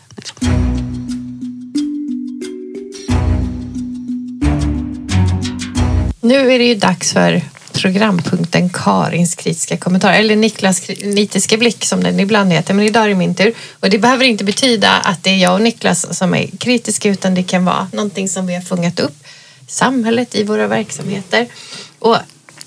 [6.20, 12.02] Nu är det ju dags för programpunkten Karins kritiska kommentar eller Niklas kritiska blick som
[12.02, 12.74] den ibland heter.
[12.74, 15.54] Men idag är det min tur och det behöver inte betyda att det är jag
[15.54, 19.16] och Niklas som är kritiska utan det kan vara någonting som vi har fångat upp
[19.68, 21.46] i samhället, i våra verksamheter.
[21.98, 22.16] Och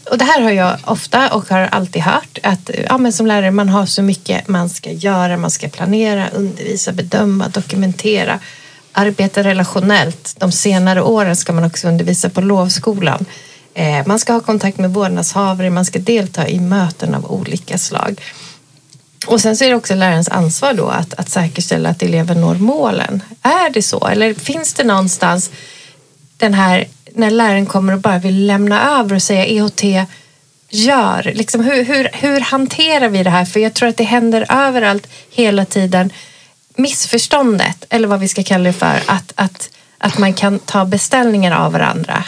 [0.09, 3.51] och det här har jag ofta och har alltid hört att ja, men som lärare
[3.51, 5.37] man har så mycket man ska göra.
[5.37, 8.39] Man ska planera, undervisa, bedöma, dokumentera,
[8.91, 10.35] arbeta relationellt.
[10.39, 13.25] De senare åren ska man också undervisa på lovskolan.
[13.73, 18.21] Eh, man ska ha kontakt med vårdnadshavare, man ska delta i möten av olika slag.
[19.27, 22.55] Och sen så är det också lärarens ansvar då att, att säkerställa att eleven når
[22.55, 23.23] målen.
[23.41, 24.07] Är det så?
[24.07, 25.49] Eller finns det någonstans
[26.37, 29.83] den här när läraren kommer och bara vill lämna över och säga EHT
[30.69, 31.31] gör?
[31.35, 33.45] Liksom, hur, hur, hur hanterar vi det här?
[33.45, 36.13] För jag tror att det händer överallt hela tiden.
[36.75, 41.65] Missförståndet, eller vad vi ska kalla det för, att, att, att man kan ta beställningar
[41.65, 42.23] av varandra.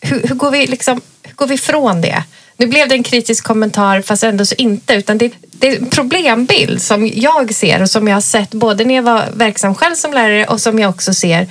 [0.00, 2.24] Hur, hur, går vi liksom, hur går vi ifrån det?
[2.56, 4.94] Nu blev det en kritisk kommentar fast ändå så inte.
[4.94, 8.84] Utan det, det är en problembild som jag ser och som jag har sett både
[8.84, 11.46] när jag var verksam själv som lärare och som jag också ser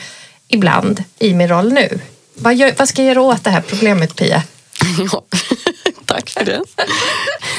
[0.47, 1.99] ibland i min roll nu.
[2.41, 4.43] Vad, gör, vad ska jag göra åt det här problemet, Pia?
[5.11, 5.23] Ja,
[6.05, 6.61] tack för det.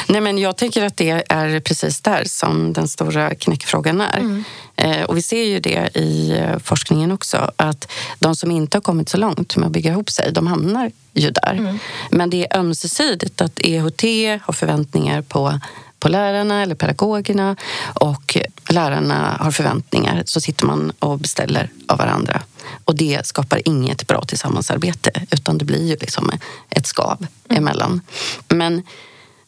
[0.07, 4.19] Nej, men jag tänker att det är precis där som den stora knäckfrågan är.
[4.19, 4.45] Mm.
[4.77, 8.83] Eh, och vi ser ju det i eh, forskningen också, att de som inte har
[8.83, 11.53] kommit så långt med att bygga ihop sig, de hamnar ju där.
[11.53, 11.79] Mm.
[12.11, 14.03] Men det är ömsesidigt att EHT
[14.43, 15.61] har förväntningar på
[16.01, 17.57] på lärarna eller pedagogerna
[17.95, 18.37] och
[18.69, 22.43] lärarna har förväntningar så sitter man och beställer av varandra.
[22.85, 26.31] Och det skapar inget bra tillsammansarbete utan det blir ju liksom
[26.71, 27.63] ett skav mm.
[27.63, 28.01] emellan.
[28.49, 28.83] Men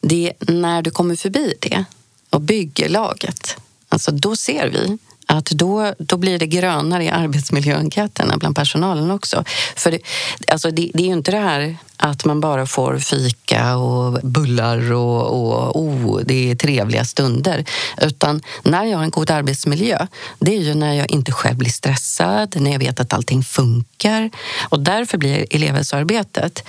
[0.01, 1.85] det, när du kommer förbi det
[2.29, 3.57] och bygger laget,
[3.89, 9.43] alltså då ser vi att då, då blir det grönare i arbetsmiljöenkäterna bland personalen också.
[9.75, 9.99] För det,
[10.47, 14.91] alltså det, det är ju inte det här att man bara får fika och bullar
[14.91, 17.65] och, och oh, det är trevliga stunder.
[18.01, 20.07] Utan när jag har en god arbetsmiljö,
[20.39, 24.29] det är ju när jag inte själv blir stressad, när jag vet att allting funkar.
[24.69, 26.63] Och därför blir elevhälsoarbetet,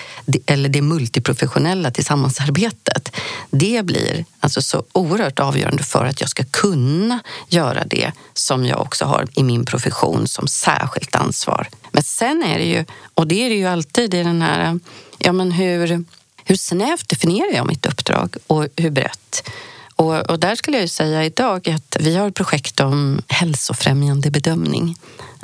[0.47, 3.17] eller det multiprofessionella tillsammansarbetet,
[3.51, 8.81] det blir alltså så oerhört avgörande för att jag ska kunna göra det som jag
[8.81, 11.69] också har i min profession som särskilt ansvar.
[11.93, 14.81] Men sen är det ju, och det är det ju alltid i den här,
[15.25, 16.05] ja men hur,
[16.45, 19.51] hur snävt definierar jag mitt uppdrag och hur brett?
[19.97, 24.97] Och, och, där skulle jag säga idag att vi har ett projekt om hälsofrämjande bedömning.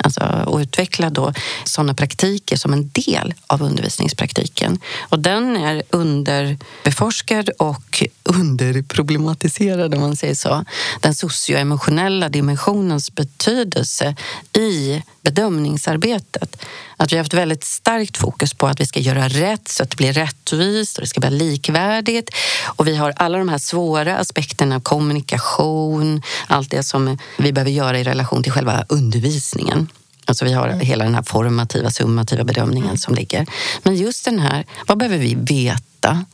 [0.03, 1.33] Alltså och utveckla då
[1.65, 4.79] sådana praktiker som en del av undervisningspraktiken.
[4.99, 10.65] Och den är underbeforskad och underproblematiserad om man säger så.
[10.99, 14.15] Den socioemotionella dimensionens betydelse
[14.57, 16.65] i bedömningsarbetet.
[16.97, 19.89] Att vi har haft väldigt starkt fokus på att vi ska göra rätt så att
[19.89, 22.29] det blir rättvist och det ska bli likvärdigt.
[22.65, 27.99] Och vi har alla de här svåra aspekterna, kommunikation, allt det som vi behöver göra
[27.99, 29.87] i relation till själva undervisningen.
[30.31, 30.79] Alltså vi har mm.
[30.79, 32.97] hela den här formativa, summativa bedömningen mm.
[32.97, 33.45] som ligger.
[33.83, 36.25] Men just den här, vad behöver vi veta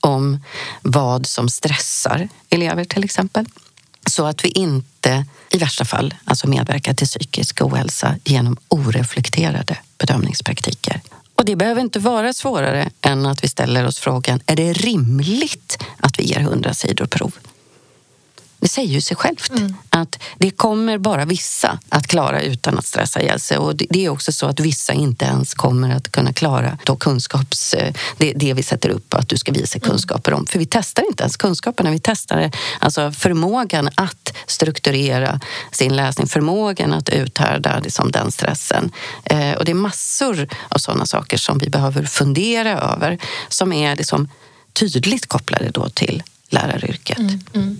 [0.00, 0.40] om
[0.82, 3.46] vad som stressar elever till exempel?
[4.10, 11.00] Så att vi inte i värsta fall alltså medverkar till psykisk ohälsa genom oreflekterade bedömningspraktiker.
[11.34, 15.78] Och det behöver inte vara svårare än att vi ställer oss frågan, är det rimligt
[15.98, 17.34] att vi ger hundra sidor prov?
[18.58, 19.74] Det säger ju sig självt mm.
[19.90, 23.58] att det kommer bara vissa att klara utan att stressa ihjäl sig.
[23.58, 27.74] Och det är också så att vissa inte ens kommer att kunna klara då kunskaps,
[27.74, 29.90] eh, det, det vi sätter upp att du ska visa mm.
[29.90, 30.46] kunskaper om.
[30.46, 35.40] För vi testar inte ens kunskaperna, vi testar alltså förmågan att strukturera
[35.72, 38.92] sin läsning, förmågan att uthärda liksom den stressen.
[39.24, 43.96] Eh, och det är massor av sådana saker som vi behöver fundera över som är
[43.96, 44.28] liksom
[44.72, 47.18] tydligt kopplade då till läraryrket.
[47.18, 47.78] Mm, mm.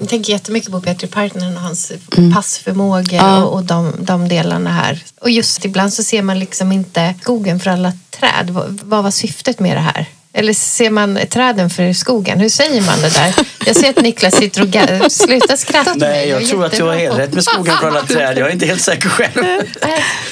[0.00, 2.34] Jag tänker jättemycket på Petri Partnern och hans mm.
[2.34, 3.42] passförmågor ja.
[3.42, 5.04] och, och de, de delarna här.
[5.20, 8.50] Och just ibland så ser man liksom inte skogen för alla träd.
[8.50, 10.06] Vad, vad var syftet med det här?
[10.32, 12.40] Eller ser man träden för skogen?
[12.40, 13.34] Hur säger man det där?
[13.66, 14.62] Jag ser att Niklas sitter
[15.04, 15.94] och slutar skratta.
[15.96, 18.38] Nej, jag tror att du har helt rätt med skogen för alla träd.
[18.38, 19.44] Jag är inte helt säker själv.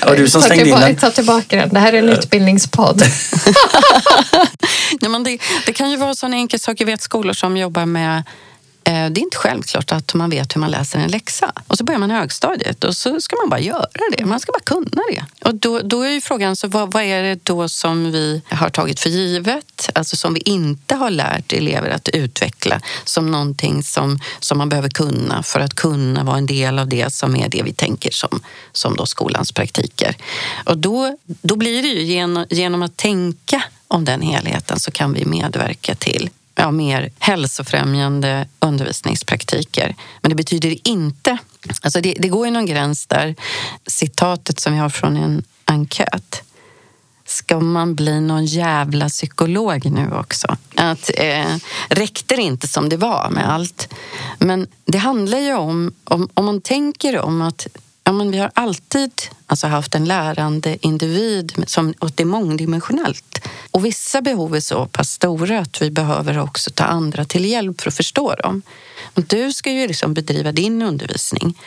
[0.07, 0.96] Och du som slängde in den.
[0.96, 1.68] Ta tillbaka den.
[1.68, 3.02] Det här är en utbildningspodd.
[5.00, 6.81] Nej, men det, det kan ju vara sån enkel sak.
[6.81, 8.22] Jag vet skolor som jobbar med
[8.88, 11.53] Eh, det är inte självklart att man vet hur man läser en läxa.
[11.66, 14.24] Och så börjar man högstadiet och så ska man bara göra det.
[14.24, 15.24] Man ska bara kunna det.
[15.44, 18.70] Och då, då är ju frågan, så vad, vad, är det då som vi har
[18.70, 19.90] tagit för givet?
[19.94, 24.90] Alltså som vi inte har lärt elever att utveckla som någonting som, som man behöver
[24.90, 28.40] kunna för att kunna vara en del av det som är det vi tänker som,
[28.72, 30.16] som då skolans praktiker.
[30.64, 35.12] Och då, då blir det ju genom, genom att tänka om den helheten så kan
[35.12, 39.94] vi medverka till ja, mer hälsofrämjande undervisningspraktiker.
[40.21, 41.38] Men det betyder inte...
[41.83, 43.35] Alltså det, det går ju någon gräns där.
[43.87, 46.42] Citatet som vi har från en enkät.
[47.27, 50.57] Ska man bli någon jävla psykolog nu också?
[50.75, 51.57] Att, eh,
[51.88, 53.94] räckte det inte som det var med allt?
[54.38, 57.66] Men det handlar ju om, om, om man tänker om att
[58.09, 59.12] Ja, men vi har alltid
[59.47, 63.40] alltså, haft en lärande individ som och det är mångdimensionellt.
[63.71, 67.81] Och vissa behov är så pass stora att vi behöver också ta andra till hjälp
[67.81, 68.62] för att förstå dem.
[69.14, 71.59] Och du ska ju liksom bedriva din undervisning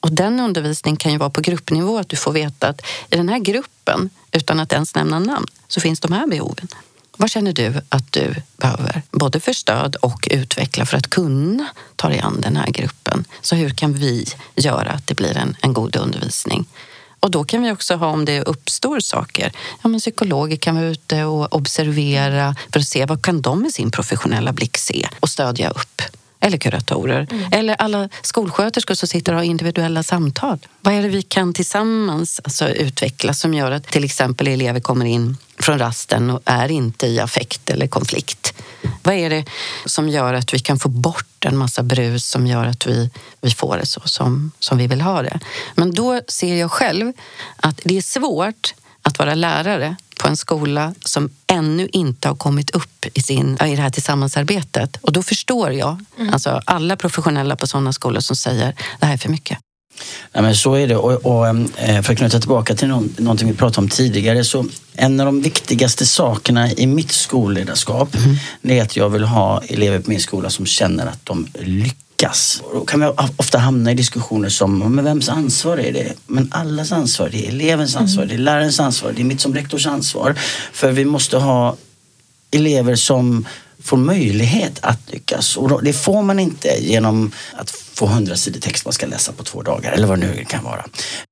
[0.00, 2.80] och den undervisningen kan ju vara på gruppnivå, att du får veta att
[3.10, 6.68] i den här gruppen, utan att ens nämna namn, så finns de här behoven.
[7.16, 9.02] Vad känner du att du behöver?
[9.10, 13.24] Både för stöd och utveckla för att kunna ta dig an den här gruppen.
[13.40, 16.66] Så hur kan vi göra att det blir en, en god undervisning?
[17.20, 20.86] Och då kan vi också ha, om det uppstår saker, ja, men psykologer kan vara
[20.86, 25.28] ute och observera för att se vad kan de med sin professionella blick se och
[25.30, 26.02] stödja upp
[26.44, 27.26] eller kuratorer.
[27.30, 27.44] Mm.
[27.52, 30.58] Eller alla skolsköterskor som sitter och har individuella samtal.
[30.80, 35.06] Vad är det vi kan tillsammans alltså, utveckla som gör att till exempel elever kommer
[35.06, 38.54] in från rasten och är inte i affekt eller konflikt?
[39.02, 39.44] Vad är det
[39.84, 43.50] som gör att vi kan få bort en massa brus som gör att vi, vi
[43.50, 45.40] får det så som, som vi vill ha det?
[45.74, 47.12] Men då ser jag själv
[47.56, 52.70] att det är svårt att vara lärare på en skola som ännu inte har kommit
[52.70, 54.96] upp i, sin, i det här tillsammansarbetet.
[55.00, 56.34] Och då förstår jag mm.
[56.34, 59.58] alltså alla professionella på sådana skolor som säger det här är för mycket.
[60.32, 60.96] Ja, men så är det.
[60.96, 65.20] Och, och, eh, för att knyta tillbaka till någonting vi pratade om tidigare så en
[65.20, 68.36] av de viktigaste sakerna i mitt skolledarskap mm.
[68.62, 72.62] är att jag vill ha elever på min skola som känner att de lyckas lyckas.
[72.72, 76.12] Då kan vi ofta hamna i diskussioner som, men vems ansvar är det?
[76.26, 78.36] Men allas ansvar, det är elevens ansvar, mm.
[78.36, 80.34] det är lärarens ansvar, det är mitt som rektors ansvar.
[80.72, 81.76] För vi måste ha
[82.50, 83.46] elever som
[83.84, 85.56] får möjlighet att lyckas.
[85.56, 89.44] Och det får man inte genom att få hundra sidor text man ska läsa på
[89.44, 90.86] två dagar eller vad det nu kan vara.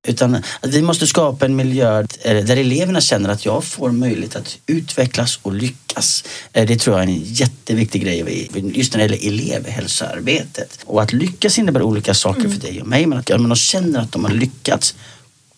[0.09, 5.39] Utan vi måste skapa en miljö där eleverna känner att jag får möjlighet att utvecklas
[5.43, 6.25] och lyckas.
[6.53, 10.79] Eh, det tror jag är en jätteviktig grej just när det gäller elevhälsoarbetet.
[10.85, 12.53] Och att lyckas innebär olika saker mm.
[12.53, 14.95] för dig och mig men att de känner att de har lyckats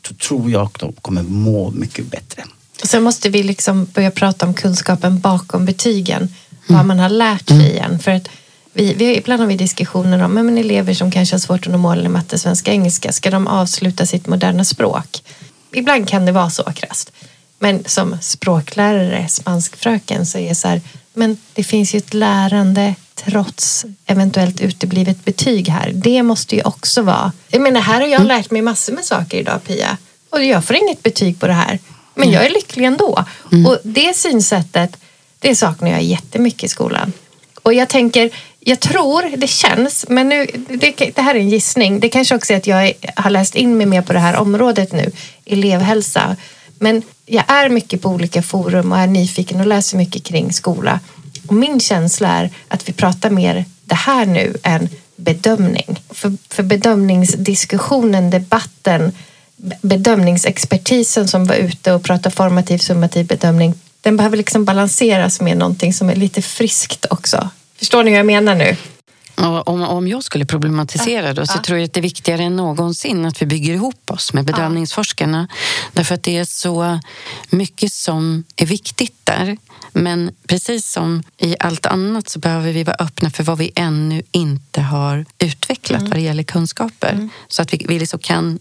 [0.08, 2.44] så tror jag att de kommer må mycket bättre.
[2.82, 6.28] Sen måste vi liksom börja prata om kunskapen bakom betygen
[6.66, 7.84] vad man har lärt sig igen.
[7.84, 7.98] Mm.
[7.98, 8.28] För att
[8.72, 11.78] vi, vi, ibland har vi diskussioner om men elever som kanske har svårt att nå
[11.78, 13.12] målen i matte, svenska, engelska.
[13.12, 15.22] Ska de avsluta sitt moderna språk?
[15.72, 17.12] Ibland kan det vara så krasst.
[17.58, 20.80] Men som språklärare, spanskfröken, så är det så här,
[21.14, 25.92] men det finns ju ett lärande trots eventuellt uteblivet betyg här.
[25.94, 27.32] Det måste ju också vara...
[27.48, 28.28] Jag menar, här har jag mm.
[28.28, 29.96] lärt mig massor med saker idag, Pia.
[30.30, 31.78] Och jag får inget betyg på det här.
[32.14, 33.24] Men jag är lycklig ändå.
[33.52, 33.66] Mm.
[33.66, 34.96] Och det synsättet
[35.44, 37.12] det saknar jag jättemycket i skolan.
[37.62, 38.30] Och jag tänker,
[38.60, 42.00] jag tror, det känns, men nu, det, det, här är en gissning.
[42.00, 44.92] Det kanske också är att jag har läst in mig mer på det här området
[44.92, 45.10] nu,
[45.44, 46.36] elevhälsa.
[46.78, 51.00] Men jag är mycket på olika forum och är nyfiken och läser mycket kring skola.
[51.46, 56.00] Och min känsla är att vi pratar mer det här nu än bedömning.
[56.10, 59.12] För, för bedömningsdiskussionen, debatten,
[59.80, 63.74] bedömningsexpertisen som var ute och pratade formativ summativ bedömning
[64.04, 67.50] den behöver liksom balanseras med någonting som är lite friskt också.
[67.78, 68.76] Förstår ni hur jag menar nu?
[69.36, 71.62] Om, om jag skulle problematisera då, så ja.
[71.62, 75.48] tror jag att det är viktigare än någonsin att vi bygger ihop oss med bedömningsforskarna.
[75.92, 77.00] Därför att det är så
[77.50, 79.56] mycket som är viktigt där.
[79.92, 84.22] Men precis som i allt annat så behöver vi vara öppna för vad vi ännu
[84.30, 86.10] inte har utvecklat mm.
[86.10, 87.12] vad det gäller kunskaper.
[87.12, 87.30] Mm.
[87.48, 88.58] Så att vi, vi liksom kan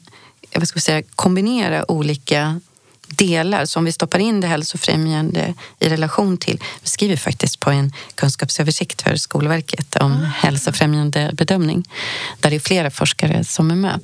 [0.55, 2.61] vad ska vi säga, kombinera olika
[3.17, 6.59] delar som vi stoppar in det hälsofrämjande i relation till.
[6.81, 10.25] Vi skriver faktiskt på en kunskapsöversikt för Skolverket om mm.
[10.25, 11.83] hälsofrämjande bedömning
[12.39, 13.99] där det är flera forskare som är med.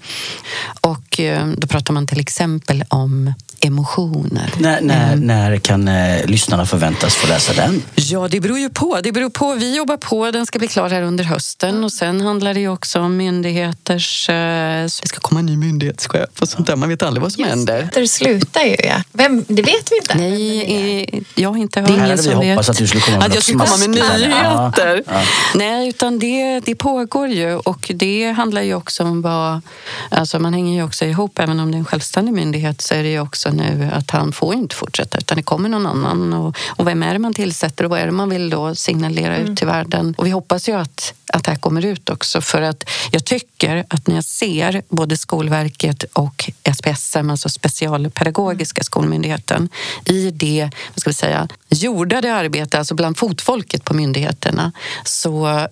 [0.82, 4.54] Och eh, då pratar man till exempel om emotioner.
[4.60, 5.28] När, när, mm.
[5.28, 7.84] när kan eh, lyssnarna förväntas få läsa den?
[7.96, 9.00] Ja, det beror ju på.
[9.04, 9.54] Det beror på.
[9.54, 10.32] Vi jobbar på.
[10.32, 11.84] Den ska bli klar här under hösten.
[11.84, 14.30] Och Sen handlar det ju också om myndigheters...
[14.30, 16.76] Eh, det ska komma en ny myndighetschef och sånt där.
[16.76, 17.90] Man vet aldrig vad som Just händer.
[17.94, 18.99] Det slutar ju, ja.
[19.12, 20.18] Vem, det vet vi inte.
[20.18, 21.90] Nej, jag har inte hört.
[21.90, 25.04] Det hade vi hoppats att du skulle komma med Att jag skulle komma med nyheter.
[25.08, 25.22] Ja, ja.
[25.56, 27.56] Nej, utan det, det pågår ju.
[27.56, 29.62] Och det handlar ju också om vad...
[30.10, 31.40] Alltså man hänger ju också ihop.
[31.40, 34.12] Även om det är en självständig myndighet så är det ju också också nu att
[34.12, 36.34] han får inte fortsätta utan det kommer någon annan.
[36.34, 39.36] Och, och vem är det man tillsätter och vad är det man vill då signalera
[39.36, 39.52] mm.
[39.52, 40.16] ut till världen?
[40.18, 42.42] Och vi hoppas ju att, att det här kommer ut också.
[42.42, 49.70] För att jag tycker att när jag ser både Skolverket och SPSM, alltså Specialpedagogiska skolmyndigheten,
[50.06, 54.72] i det, vad ska vi säga, jordade arbete, alltså bland fotfolket på myndigheterna,
[55.04, 55.68] så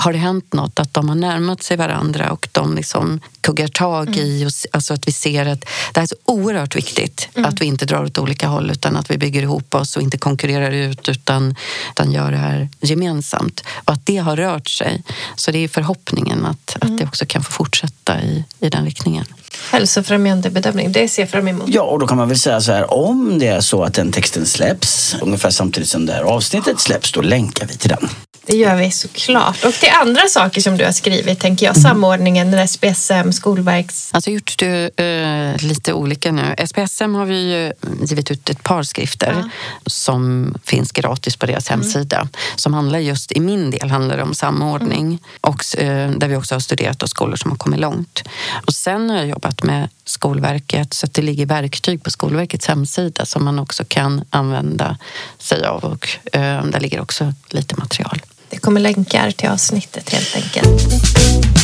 [0.00, 4.16] har det hänt något, att de har närmat sig varandra och de liksom kuggar tag
[4.16, 7.48] i, och, alltså att vi ser att det är så oerhört viktigt mm.
[7.48, 10.18] att vi inte drar åt olika håll utan att vi bygger ihop oss och inte
[10.18, 11.54] konkurrerar ut utan,
[11.90, 13.64] utan gör det här gemensamt.
[13.84, 15.02] Och att det har rört sig.
[15.36, 16.94] Så det är förhoppningen att, mm.
[16.94, 19.24] att det också kan få fortsätta i, i den riktningen.
[19.70, 21.68] Hälsofrämjande bedömning, det ser jag fram emot.
[21.68, 24.12] Ja, och då kan man väl säga så här, om det är så att den
[24.12, 28.08] texten släpps ungefär samtidigt som det här avsnittet släpps, då länkar vi till den.
[28.46, 29.64] Det gör vi såklart.
[29.64, 31.76] Och till andra saker som du har skrivit, tänker jag.
[31.76, 34.10] Samordningen, SPSM, Skolverks...
[34.12, 36.54] Alltså gjort det uh, lite olika nu.
[36.66, 37.72] SPSM har vi ju
[38.06, 39.50] givit ut ett par skrifter ja.
[39.86, 41.80] som finns gratis på deras mm.
[41.80, 42.28] hemsida.
[42.56, 45.06] Som handlar just, i min del, handlar om samordning.
[45.06, 45.18] Mm.
[45.40, 48.22] Och uh, där vi också har studerat skolor som har kommit långt.
[48.66, 53.26] Och sen har jag jobbat med Skolverket så att det ligger verktyg på Skolverkets hemsida
[53.26, 54.98] som man också kan använda
[55.38, 55.84] sig av.
[55.84, 58.22] Och eh, där ligger också lite material.
[58.50, 61.59] Det kommer länkar till avsnittet helt enkelt.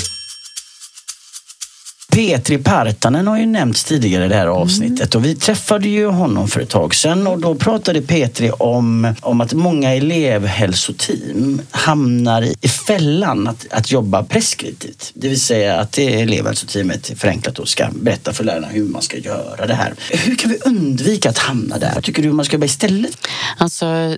[2.16, 6.48] Petri Partanen har ju nämnts tidigare i det här avsnittet och vi träffade ju honom
[6.48, 12.68] för ett tag sedan och då pratade Petri om, om att många elevhälsoteam hamnar i
[12.68, 15.12] fällan att, att jobba preskriptivt.
[15.14, 19.16] Det vill säga att det elevhälsoteamet förenklat då ska berätta för lärarna hur man ska
[19.16, 19.94] göra det här.
[20.10, 21.94] Hur kan vi undvika att hamna där?
[21.94, 23.26] Vad tycker du man ska jobba istället?
[23.58, 24.16] Alltså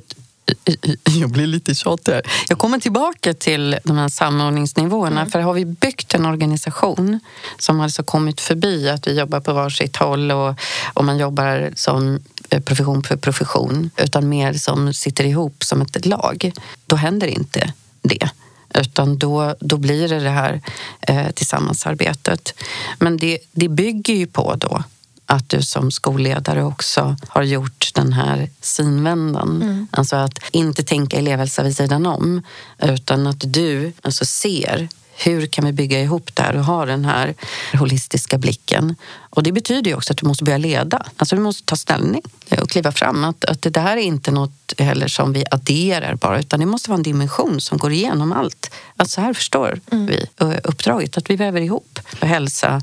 [1.21, 2.23] jag blir lite tjatig här.
[2.49, 5.21] Jag kommer tillbaka till de här samordningsnivåerna.
[5.21, 5.31] Mm.
[5.31, 7.21] För har vi byggt en organisation
[7.59, 10.55] som alltså kommit förbi att vi jobbar på varsitt håll och,
[10.95, 16.07] och man jobbar som eh, profession för profession utan mer som sitter ihop som ett
[16.07, 16.53] lag.
[16.87, 18.31] Då händer inte det.
[18.75, 20.61] Utan då, då blir det det här
[21.01, 22.55] eh, tillsammansarbetet.
[22.99, 24.83] Men det, det bygger ju på då
[25.31, 29.63] att du som skolledare också har gjort den här synvändan.
[29.63, 29.89] Mm.
[29.91, 32.43] Alltså att inte tänka elevhälsa vid sidan om
[32.79, 37.05] utan att du alltså ser hur kan vi bygga ihop det här och ha den
[37.05, 37.35] här
[37.73, 38.97] holistiska blicken?
[39.31, 41.07] Och det betyder ju också att du måste börja leda.
[41.17, 42.23] Alltså du måste ta ställning
[42.63, 43.25] och kliva fram.
[43.25, 46.91] Att, att det här är inte något heller som vi adderar bara utan det måste
[46.91, 48.71] vara en dimension som går igenom allt.
[48.97, 50.07] Att så här förstår mm.
[50.07, 50.27] vi
[50.65, 52.83] uppdraget, att vi väver ihop hälsa,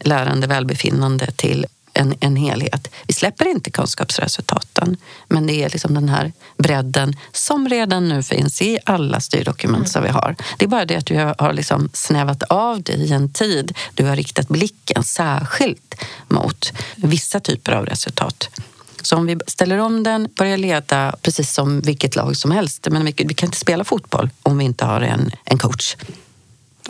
[0.00, 2.88] lärande, välbefinnande till en, en helhet.
[3.06, 4.96] Vi släpper inte kunskapsresultaten,
[5.28, 9.86] men det är liksom den här bredden som redan nu finns i alla styrdokument mm.
[9.86, 10.36] som vi har.
[10.58, 13.76] Det är bara det att du har liksom snävat av det i en tid.
[13.94, 15.94] Du har riktat blicken särskilt
[16.28, 18.48] mot vissa typer av resultat.
[19.02, 22.88] Så om vi ställer om den, börjar leda precis som vilket lag som helst.
[22.90, 25.96] Men vi, vi kan inte spela fotboll om vi inte har en, en coach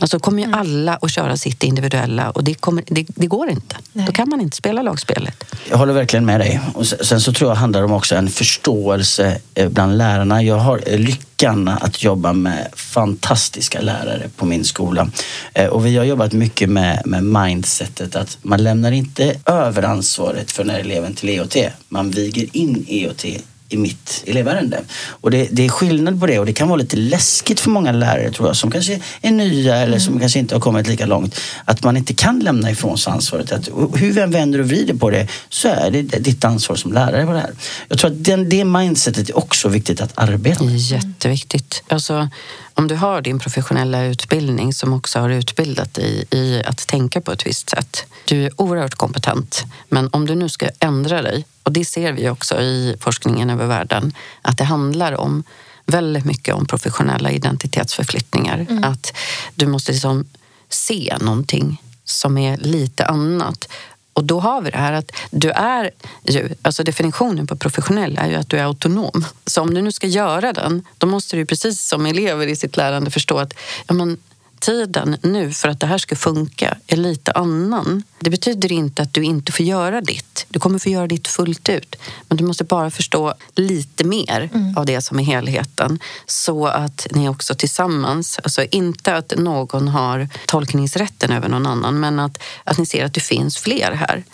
[0.01, 0.61] Alltså kommer ju mm.
[0.61, 3.77] alla att köra sitt individuella och det, kommer, det, det går inte.
[3.93, 4.07] Nej.
[4.07, 5.45] Då kan man inte spela lagspelet.
[5.71, 6.61] Jag håller verkligen med dig.
[6.75, 10.43] Och sen så tror jag handlar det om också en förståelse eh, bland lärarna.
[10.43, 15.11] Jag har lyckan att jobba med fantastiska lärare på min skola.
[15.55, 20.53] Eh, och vi har jobbat mycket med, med mindsetet att man lämnar inte över ansvaret
[20.53, 21.57] för den här eleven till EOT.
[21.89, 23.25] Man viger in EOT
[23.73, 24.81] i mitt elevärende.
[25.09, 27.93] Och det, det, är skillnad på det och det kan vara lite läskigt för många
[27.93, 30.21] lärare tror jag som kanske är nya eller som mm.
[30.21, 31.41] kanske inte har kommit lika långt.
[31.65, 33.53] Att man inte kan lämna ifrån sig ansvaret.
[33.53, 36.93] Att hur vi än vänder och vrider på det så är det ditt ansvar som
[36.93, 37.53] lärare på det här.
[37.89, 40.77] Jag tror att den, det mindsetet är också viktigt att arbeta med.
[40.77, 41.83] Jätteviktigt.
[41.89, 42.29] Alltså,
[42.75, 47.33] om du har din professionella utbildning som också har utbildat dig i att tänka på
[47.33, 48.07] ett visst sätt.
[48.25, 52.29] Du är oerhört kompetent, men om du nu ska ändra dig, och det ser vi
[52.29, 54.13] också i forskningen över världen,
[54.43, 55.45] att det handlar om
[55.87, 58.67] väldigt mycket om professionella identitetsförflyttningar.
[58.71, 58.85] Mm.
[58.85, 59.13] Att
[59.55, 60.25] du måste liksom
[60.69, 63.69] se någonting som är lite annat.
[64.13, 65.91] Och då har vi det här att du är
[66.25, 69.25] ju, alltså definitionen på professionell är ju att du är autonom.
[69.47, 72.77] Så om du nu ska göra den, då måste du precis som elever i sitt
[72.77, 73.55] lärande förstå att
[73.87, 74.19] ja, men,
[74.63, 78.03] tiden nu för att det här ska funka är lite annan.
[78.19, 80.47] Det betyder inte att du inte får göra ditt.
[80.49, 81.97] Du kommer få göra ditt fullt ut.
[82.29, 84.77] Men du måste bara förstå lite mer mm.
[84.77, 90.29] av det som är helheten så att ni också tillsammans, alltså inte att någon har
[90.47, 94.25] tolkningsrätten över någon annan men att, att ni ser att det finns fler här.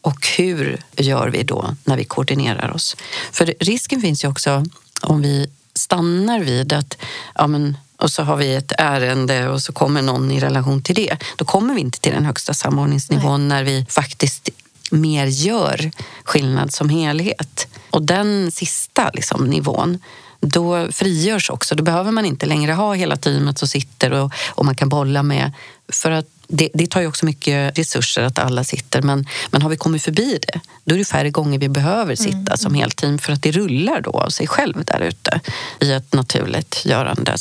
[0.00, 2.96] Och hur gör vi då när vi koordinerar oss?
[3.32, 4.64] För risken finns ju också
[5.02, 6.96] om vi stannar vid att
[7.34, 10.94] ja, men, och så har vi ett ärende och så kommer någon i relation till
[10.94, 11.16] det.
[11.36, 13.58] Då kommer vi inte till den högsta samordningsnivån Nej.
[13.58, 14.48] när vi faktiskt
[14.90, 15.90] mer gör
[16.24, 17.66] skillnad som helhet.
[17.90, 19.98] Och den sista liksom, nivån,
[20.40, 21.74] då frigörs också.
[21.74, 25.22] Då behöver man inte längre ha hela teamet som sitter och, och man kan bolla
[25.22, 25.52] med.
[25.92, 29.70] För att det, det, tar ju också mycket resurser att alla sitter men, men har
[29.70, 32.56] vi kommit förbi det då är det färre gånger vi behöver sitta mm.
[32.56, 35.40] som helteam för att det rullar då av sig själv där ute
[35.80, 37.36] i ett naturligt görande.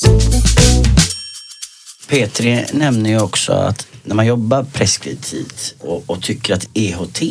[2.07, 7.21] Petri nämner ju också att när man jobbar preskriptivt och, och, tycker att EHT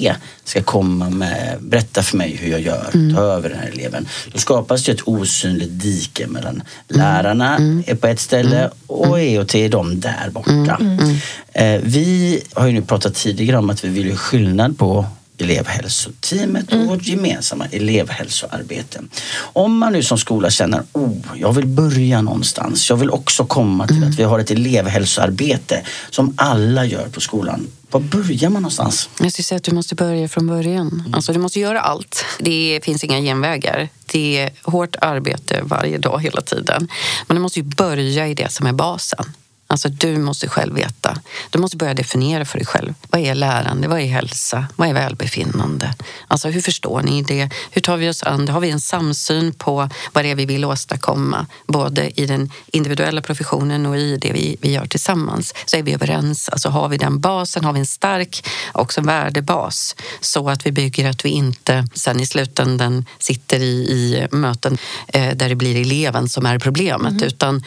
[0.45, 3.17] ska komma med, berätta för mig hur jag gör, mm.
[3.17, 4.09] ta över den här eleven.
[4.33, 6.65] Då skapas det ett osynligt dike mellan mm.
[6.87, 7.83] lärarna mm.
[7.87, 8.71] är på ett ställe mm.
[8.87, 10.77] och EHT är de där borta.
[10.81, 10.99] Mm.
[10.99, 11.17] Mm.
[11.53, 15.07] Eh, vi har ju nu pratat tidigare om att vi vill göra skillnad på
[15.41, 19.01] elevhälsoteamet och vårt gemensamma elevhälsoarbete.
[19.37, 22.91] Om man nu som skola känner oh, jag vill börja någonstans.
[22.91, 27.67] Jag vill också komma till att vi har ett elevhälsoarbete som alla gör på skolan.
[27.91, 29.09] Var börjar man någonstans?
[29.21, 30.89] Jag skulle säga att du måste börja från början.
[30.89, 31.15] Mm.
[31.15, 32.25] Alltså, du måste göra allt.
[32.39, 33.89] Det finns inga genvägar.
[34.07, 36.89] Det är hårt arbete varje dag, hela tiden.
[37.27, 39.25] Men du måste ju börja i det som är basen.
[39.71, 41.21] Alltså du måste själv veta.
[41.51, 42.95] Du måste börja definiera för dig själv.
[43.11, 43.89] Vad är lärande?
[43.89, 44.67] Vad är hälsa?
[44.77, 45.95] Vad är välbefinnande?
[46.29, 47.51] Alltså hur förstår ni det?
[47.71, 48.53] Hur tar vi oss an det?
[48.53, 51.47] Har vi en samsyn på vad det är vi vill åstadkomma?
[51.67, 55.55] Både i den individuella professionen och i det vi, vi gör tillsammans.
[55.67, 56.49] Så är vi överens.
[56.49, 61.11] Alltså har vi den basen, har vi en stark också värdebas så att vi bygger
[61.11, 66.29] att vi inte sen i slutändan sitter i, i möten eh, där det blir eleven
[66.29, 67.13] som är problemet.
[67.13, 67.25] Mm.
[67.25, 67.65] Utan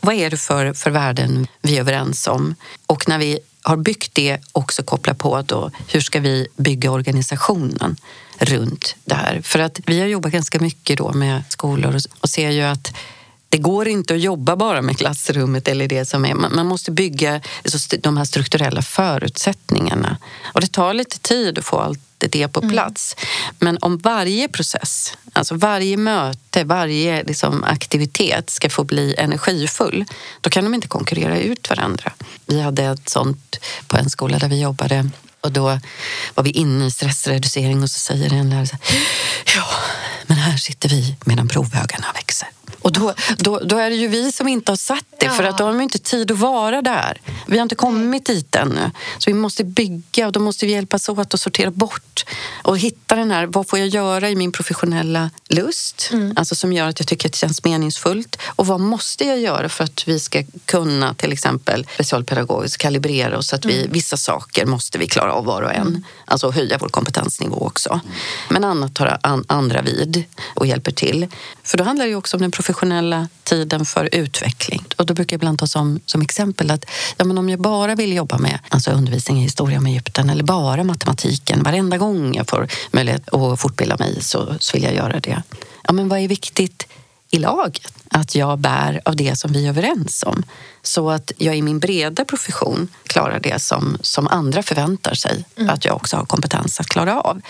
[0.00, 2.54] vad är det för, för värden vi är överens om.
[2.86, 7.96] Och när vi har byggt det också koppla på då, hur ska vi bygga organisationen
[8.38, 9.40] runt det här?
[9.42, 12.92] För att vi har jobbat ganska mycket då med skolor och ser ju att
[13.48, 16.34] det går inte att jobba bara med klassrummet eller det som är.
[16.34, 20.16] Man måste bygga alltså de här strukturella förutsättningarna.
[20.54, 22.72] Och det tar lite tid att få allt det på mm.
[22.72, 23.16] plats.
[23.18, 23.28] Mm.
[23.58, 30.04] Men om varje process, alltså varje möte, varje liksom aktivitet ska få bli energifull,
[30.40, 32.12] då kan de inte konkurrera ut varandra.
[32.46, 35.10] Vi hade ett sånt på en skola där vi jobbade
[35.40, 35.80] Och då
[36.34, 38.98] var vi inne i stressreducering och så säger en lärare så här,
[39.56, 39.64] ja,
[40.26, 42.48] men här sitter vi medan provhögarna växer.
[42.84, 45.58] Och då, då, då är det ju vi som inte har satt det, för att
[45.58, 47.20] då har de inte tid att vara där.
[47.46, 48.90] Vi har inte kommit dit ännu.
[49.18, 52.24] Så vi måste bygga och då måste vi hjälpas åt att sortera bort
[52.62, 56.08] och hitta den här, vad får jag göra i min professionella lust?
[56.12, 56.32] Mm.
[56.36, 58.36] Alltså som gör att jag tycker att det känns meningsfullt.
[58.46, 63.48] Och vad måste jag göra för att vi ska kunna till exempel specialpedagogiskt kalibrera oss
[63.48, 63.92] så att vi, mm.
[63.92, 65.86] vissa saker måste vi klara av var och en.
[65.86, 66.04] Mm.
[66.24, 68.00] Alltså höja vår kompetensnivå också.
[68.48, 70.24] Men annat tar andra vid
[70.54, 71.26] och hjälper till.
[71.62, 74.84] För då handlar det ju också om den professionella professionella tiden för utveckling.
[74.96, 76.84] Och då brukar jag ibland ta som, som exempel att
[77.16, 80.44] ja, men om jag bara vill jobba med alltså undervisning i historia om Egypten eller
[80.44, 85.20] bara matematiken varenda gång jag får möjlighet att fortbilda mig så, så vill jag göra
[85.20, 85.42] det.
[85.82, 86.86] Ja, men vad är viktigt
[87.30, 87.92] i laget?
[88.10, 90.42] Att jag bär av det som vi är överens om.
[90.82, 95.70] Så att jag i min breda profession klarar det som, som andra förväntar sig mm.
[95.70, 97.40] att jag också har kompetens att klara av.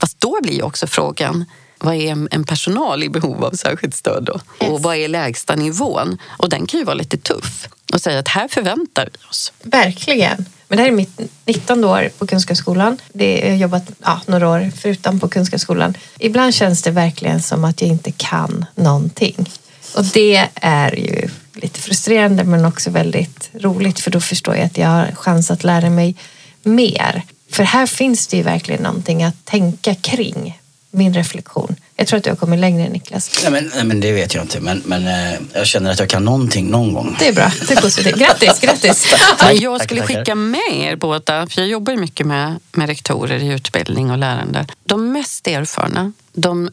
[0.00, 1.44] Fast då blir också frågan
[1.84, 4.40] vad är en personal i behov av särskilt stöd då?
[4.60, 4.70] Yes.
[4.70, 6.18] Och vad är lägsta nivån?
[6.38, 9.52] Och den kan ju vara lite tuff och säga att här förväntar vi oss.
[9.62, 10.46] Verkligen.
[10.68, 12.98] Men det här är mitt 19 år på Kunskapsskolan.
[13.12, 15.94] Det, jag har jobbat ja, några år förutom på Kunskapsskolan.
[16.18, 19.50] Ibland känns det verkligen som att jag inte kan någonting.
[19.96, 24.78] Och det är ju lite frustrerande men också väldigt roligt för då förstår jag att
[24.78, 26.14] jag har chans att lära mig
[26.62, 27.22] mer.
[27.50, 30.58] För här finns det ju verkligen någonting att tänka kring
[30.94, 31.76] min reflektion.
[31.96, 33.30] Jag tror att du har kommit längre Niklas.
[33.42, 34.60] Nej, men, nej, men det vet jag inte.
[34.60, 37.16] Men, men eh, jag känner att jag kan någonting någon gång.
[37.18, 37.52] Det är bra.
[37.68, 38.16] Det är positivt.
[38.16, 39.06] Grattis, grattis.
[39.38, 42.88] Tack, jag skulle tack, skicka med er båda, för jag jobbar ju mycket med, med
[42.88, 44.66] rektorer i utbildning och lärande.
[44.84, 46.70] De mest erfarna, de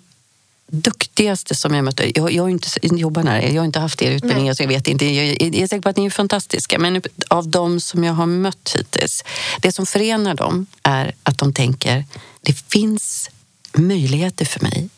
[0.71, 4.11] duktigaste som jag mötte, jag, jag har inte jobbat här, jag har inte haft er
[4.11, 4.55] utbildning, Nej.
[4.55, 5.05] så jag vet inte.
[5.05, 8.25] Jag, jag är säker på att ni är fantastiska, men av de som jag har
[8.25, 9.23] mött hittills,
[9.61, 12.05] det som förenar dem är att de tänker,
[12.41, 13.29] det finns
[13.73, 14.89] möjligheter för mig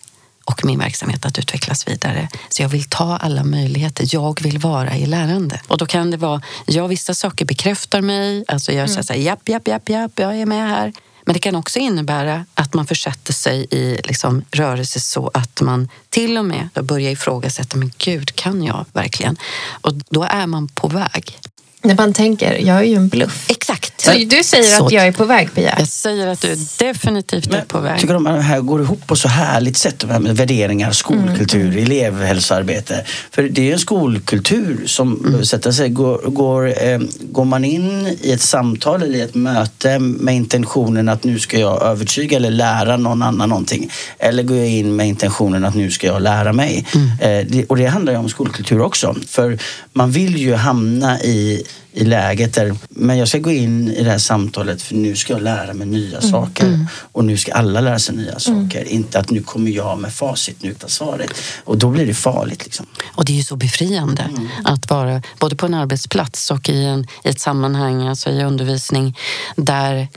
[0.46, 2.30] och min verksamhet att utvecklas vidare.
[2.50, 4.08] Så jag vill ta alla möjligheter.
[4.12, 5.62] Jag vill vara i lärande.
[5.68, 9.20] Och då kan det vara, ja vissa saker bekräftar mig, alltså jag säger så här,
[9.20, 10.94] japp, japp, japp, japp, jag är med här.
[11.26, 15.90] Men det kan också innebära att man försätter sig i liksom, rörelse så att man
[16.10, 19.38] till och med börjar ifrågasätta, men gud, kan jag verkligen?
[19.82, 21.40] Och då är man på väg.
[21.84, 23.46] När man tänker, jag är ju en bluff.
[23.50, 24.02] Exakt.
[24.02, 25.76] Så du säger så, att jag är på väg Pia?
[25.80, 28.00] Jag säger att du definitivt Men, är på väg.
[28.00, 30.06] Tycker de att det här går ihop på så härligt sätt?
[30.20, 31.84] Med värderingar, skolkultur, mm.
[31.84, 33.04] elevhälsoarbete.
[33.32, 35.46] För det är en skolkultur som mm.
[35.46, 35.90] sätter sig.
[35.90, 41.10] Går, går, eh, går man in i ett samtal eller i ett möte med intentionen
[41.10, 43.92] att nu ska jag övertyga eller lära någon annan någonting.
[44.20, 46.86] Eller går jag in med intentionen att nu ska jag lära mig.
[46.96, 47.08] Mm.
[47.08, 49.16] Eh, det, och det handlar ju om skolkultur också.
[49.28, 49.60] För
[49.94, 51.64] man vill ju hamna i
[51.96, 55.34] i läget där, men jag ska gå in i det här samtalet för nu ska
[55.34, 56.32] jag lära mig nya mm.
[56.32, 56.68] saker.
[56.68, 56.88] Mm.
[57.12, 58.40] Och nu ska alla lära sig nya mm.
[58.40, 58.84] saker.
[58.84, 61.34] Inte att nu kommer jag med facit, nu tar svaret.
[61.64, 62.64] Och då blir det farligt.
[62.64, 62.86] Liksom.
[63.04, 64.48] Och det är ju så befriande mm.
[64.64, 69.18] att vara både på en arbetsplats och i, en, i ett sammanhang, alltså i undervisning,
[69.56, 70.08] där,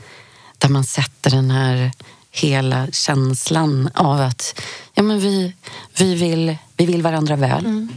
[0.57, 1.91] där man sätter den här
[2.31, 4.61] hela känslan av att
[4.93, 5.53] ja, men vi,
[5.97, 7.87] vi, vill, vi vill varandra väl.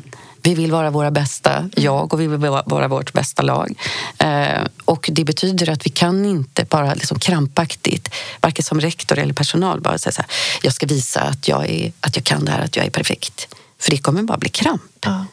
[0.42, 3.78] Vi vill vara våra bästa jag och vi vill vara vårt bästa lag.
[4.18, 8.08] Eh, och det betyder att vi kan inte bara liksom krampaktigt,
[8.40, 10.30] varken som rektor eller personal, bara säga så här,
[10.62, 13.54] jag ska visa att jag, är, att jag kan det här, att jag är perfekt.
[13.78, 14.82] För det kommer bara bli kramp.
[15.00, 15.24] Ja.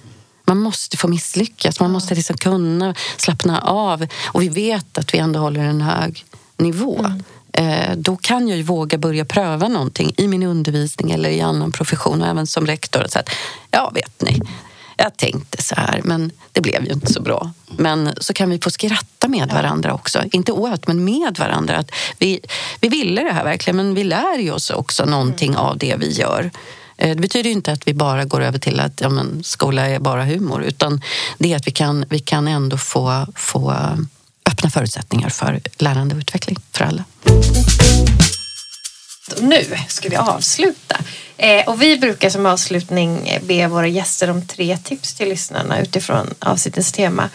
[0.45, 4.07] Man måste få misslyckas, man måste liksom kunna slappna av.
[4.25, 6.25] Och vi vet att vi ändå håller en hög
[6.57, 6.99] nivå.
[6.99, 7.23] Mm
[7.57, 11.71] eh, då kan jag ju våga börja pröva någonting i min undervisning eller i annan
[11.71, 13.05] profession och även som rektor.
[13.09, 13.29] Så att,
[13.71, 14.41] ja, vet ni,
[14.97, 17.51] jag tänkte så här, men det blev ju inte så bra.
[17.77, 20.23] Men så kan vi få skratta med varandra också.
[20.31, 21.77] Inte åt, men med varandra.
[21.77, 22.39] Att vi,
[22.81, 25.61] vi ville det här verkligen, men vi lär ju oss också någonting mm.
[25.61, 26.51] av det vi gör.
[26.97, 29.99] Eh, det betyder inte att vi bara går över till att ja, men, skola är
[29.99, 31.01] bara humor, utan
[31.37, 33.75] det är att vi kan, vi kan ändå få, få
[34.45, 37.03] öppna förutsättningar för lärande och utveckling för alla.
[39.41, 40.99] Nu ska vi avsluta.
[41.37, 45.81] Eh, och vi brukar som avslutning eh, be våra gäster om tre tips till lyssnarna
[45.81, 47.29] utifrån avsnittens tema.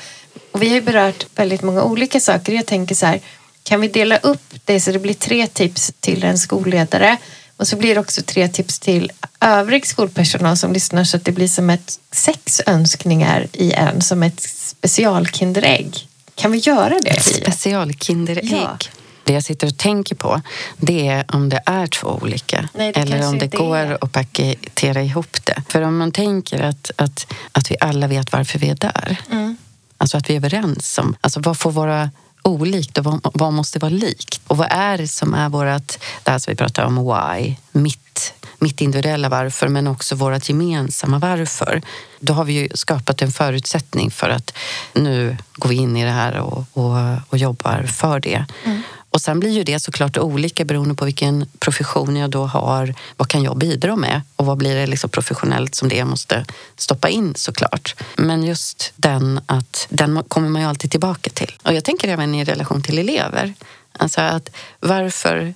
[0.52, 2.52] Och vi har ju berört väldigt många olika saker.
[2.52, 3.20] Jag tänker så här,
[3.62, 7.16] kan vi dela upp det så det blir tre tips till en skolledare
[7.56, 11.32] och så blir det också tre tips till övrig skolpersonal som lyssnar så att det
[11.32, 16.08] blir som ett sex önskningar i en, som ett specialkinderägg.
[16.34, 17.20] Kan vi göra det?
[17.22, 18.52] Specialkinderägg?
[18.52, 18.78] Ja.
[19.24, 20.40] Det jag sitter och tänker på
[20.76, 24.04] det är om det är två olika Nej, eller om det går är.
[24.04, 25.62] att paketera ihop det.
[25.68, 29.16] För om man tänker att, att, att vi alla vet varför vi är där.
[29.30, 29.56] Mm.
[29.98, 32.10] Alltså att vi är överens om alltså vad får våra
[32.42, 34.40] olikt och vad, vad måste vara likt?
[34.46, 38.34] Och vad är det som är vårt, det här som vi pratar om, why, mitt,
[38.58, 41.82] mitt individuella varför men också vårt gemensamma varför.
[42.20, 44.54] Då har vi ju skapat en förutsättning för att
[44.94, 46.96] nu går vi in i det här och, och,
[47.28, 48.46] och jobbar för det.
[48.64, 48.82] Mm.
[49.12, 52.94] Och sen blir ju det såklart olika beroende på vilken profession jag då har.
[53.16, 54.22] Vad kan jag bidra med?
[54.36, 56.44] Och vad blir det liksom professionellt som det jag måste
[56.76, 57.94] stoppa in såklart.
[58.16, 61.52] Men just den att den kommer man ju alltid tillbaka till.
[61.62, 63.54] Och jag tänker även i relation till elever.
[63.92, 64.50] Alltså att
[64.80, 65.54] varför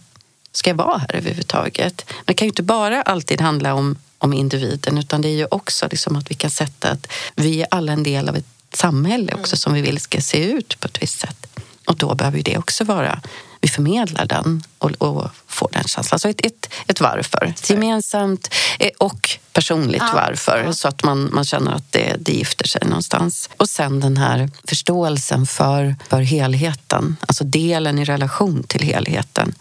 [0.52, 2.04] ska jag vara här överhuvudtaget?
[2.08, 5.46] Men det kan ju inte bara alltid handla om, om individen utan det är ju
[5.50, 9.32] också liksom att vi kan sätta att vi är alla en del av ett samhälle
[9.32, 9.58] också mm.
[9.58, 11.46] som vi vill ska se ut på ett visst sätt.
[11.86, 13.20] Och då behöver det också vara,
[13.66, 16.18] vi förmedlar den och, och får den känslan.
[16.18, 20.12] Så ett, ett, ett varför, ett gemensamt eh, och personligt ja.
[20.14, 20.72] varför ja.
[20.72, 23.50] så att man, man känner att det, det gifter sig någonstans.
[23.56, 29.54] Och sen den här förståelsen för, för helheten, alltså delen i relation till helheten.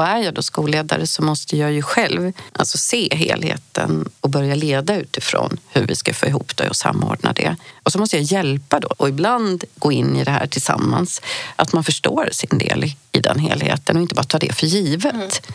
[0.00, 4.54] Och är jag då skolledare så måste jag ju själv alltså se helheten och börja
[4.54, 7.56] leda utifrån hur vi ska få ihop det och samordna det.
[7.82, 11.22] Och så måste jag hjälpa då och ibland gå in i det här tillsammans.
[11.56, 15.46] Att man förstår sin del i den helheten och inte bara tar det för givet.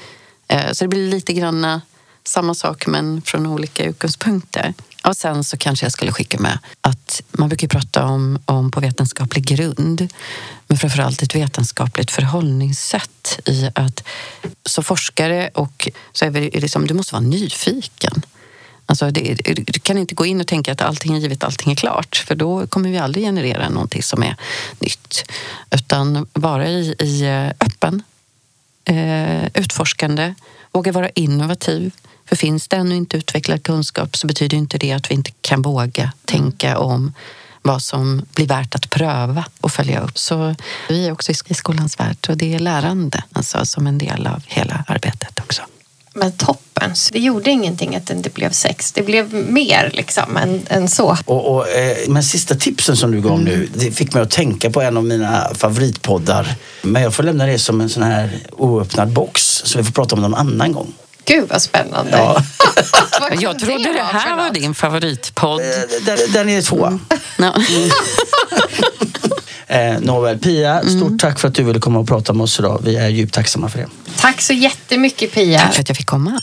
[0.48, 0.74] Mm.
[0.74, 1.82] Så det blir lite grann
[2.24, 4.74] samma sak men från olika utgångspunkter.
[5.06, 8.80] Och sen så kanske jag skulle skicka med att man brukar prata om, om på
[8.80, 10.14] vetenskaplig grund
[10.68, 14.04] men framförallt ett vetenskapligt förhållningssätt i att
[14.66, 18.26] som forskare och så är det liksom, du måste vara nyfiken.
[18.86, 19.34] Alltså det,
[19.68, 22.36] du kan inte gå in och tänka att allting är givet, allting är klart för
[22.36, 24.36] då kommer vi aldrig generera någonting som är
[24.80, 25.32] nytt.
[25.72, 28.04] Utan vara i, i eh, öppen,
[28.86, 30.36] eh, utforskande,
[30.72, 31.92] våga vara innovativ
[32.26, 35.62] för finns det ännu inte utvecklad kunskap så betyder inte det att vi inte kan
[35.62, 37.14] våga tänka om
[37.62, 40.18] vad som blir värt att pröva och följa upp.
[40.18, 40.56] Så
[40.90, 44.44] vi är också i skolans värld och det är lärande alltså, som en del av
[44.48, 45.62] hela arbetet också.
[46.18, 46.94] Men toppen.
[47.12, 48.92] Det gjorde ingenting att det inte blev sex.
[48.92, 51.18] Det blev mer liksom än, än så.
[51.26, 53.44] Och, och eh, men sista tipsen som du gav mm.
[53.46, 56.56] nu, det fick mig att tänka på en av mina favoritpoddar.
[56.82, 60.16] Men jag får lämna det som en sån här oöppnad box så vi får prata
[60.16, 60.94] om någon annan gång.
[61.26, 62.12] Gud vad spännande.
[62.12, 62.42] Ja.
[63.40, 65.62] jag trodde det här var din favoritpodd.
[65.62, 65.68] Eh,
[66.06, 67.00] den, den är tvåa.
[67.38, 67.54] Mm.
[67.54, 67.62] No.
[69.68, 71.18] eh, Nåväl, Pia, stort mm.
[71.18, 72.82] tack för att du ville komma och prata med oss idag.
[72.84, 73.88] Vi är djupt tacksamma för det.
[74.18, 75.60] Tack så jättemycket Pia.
[75.60, 76.40] Tack för att jag fick komma.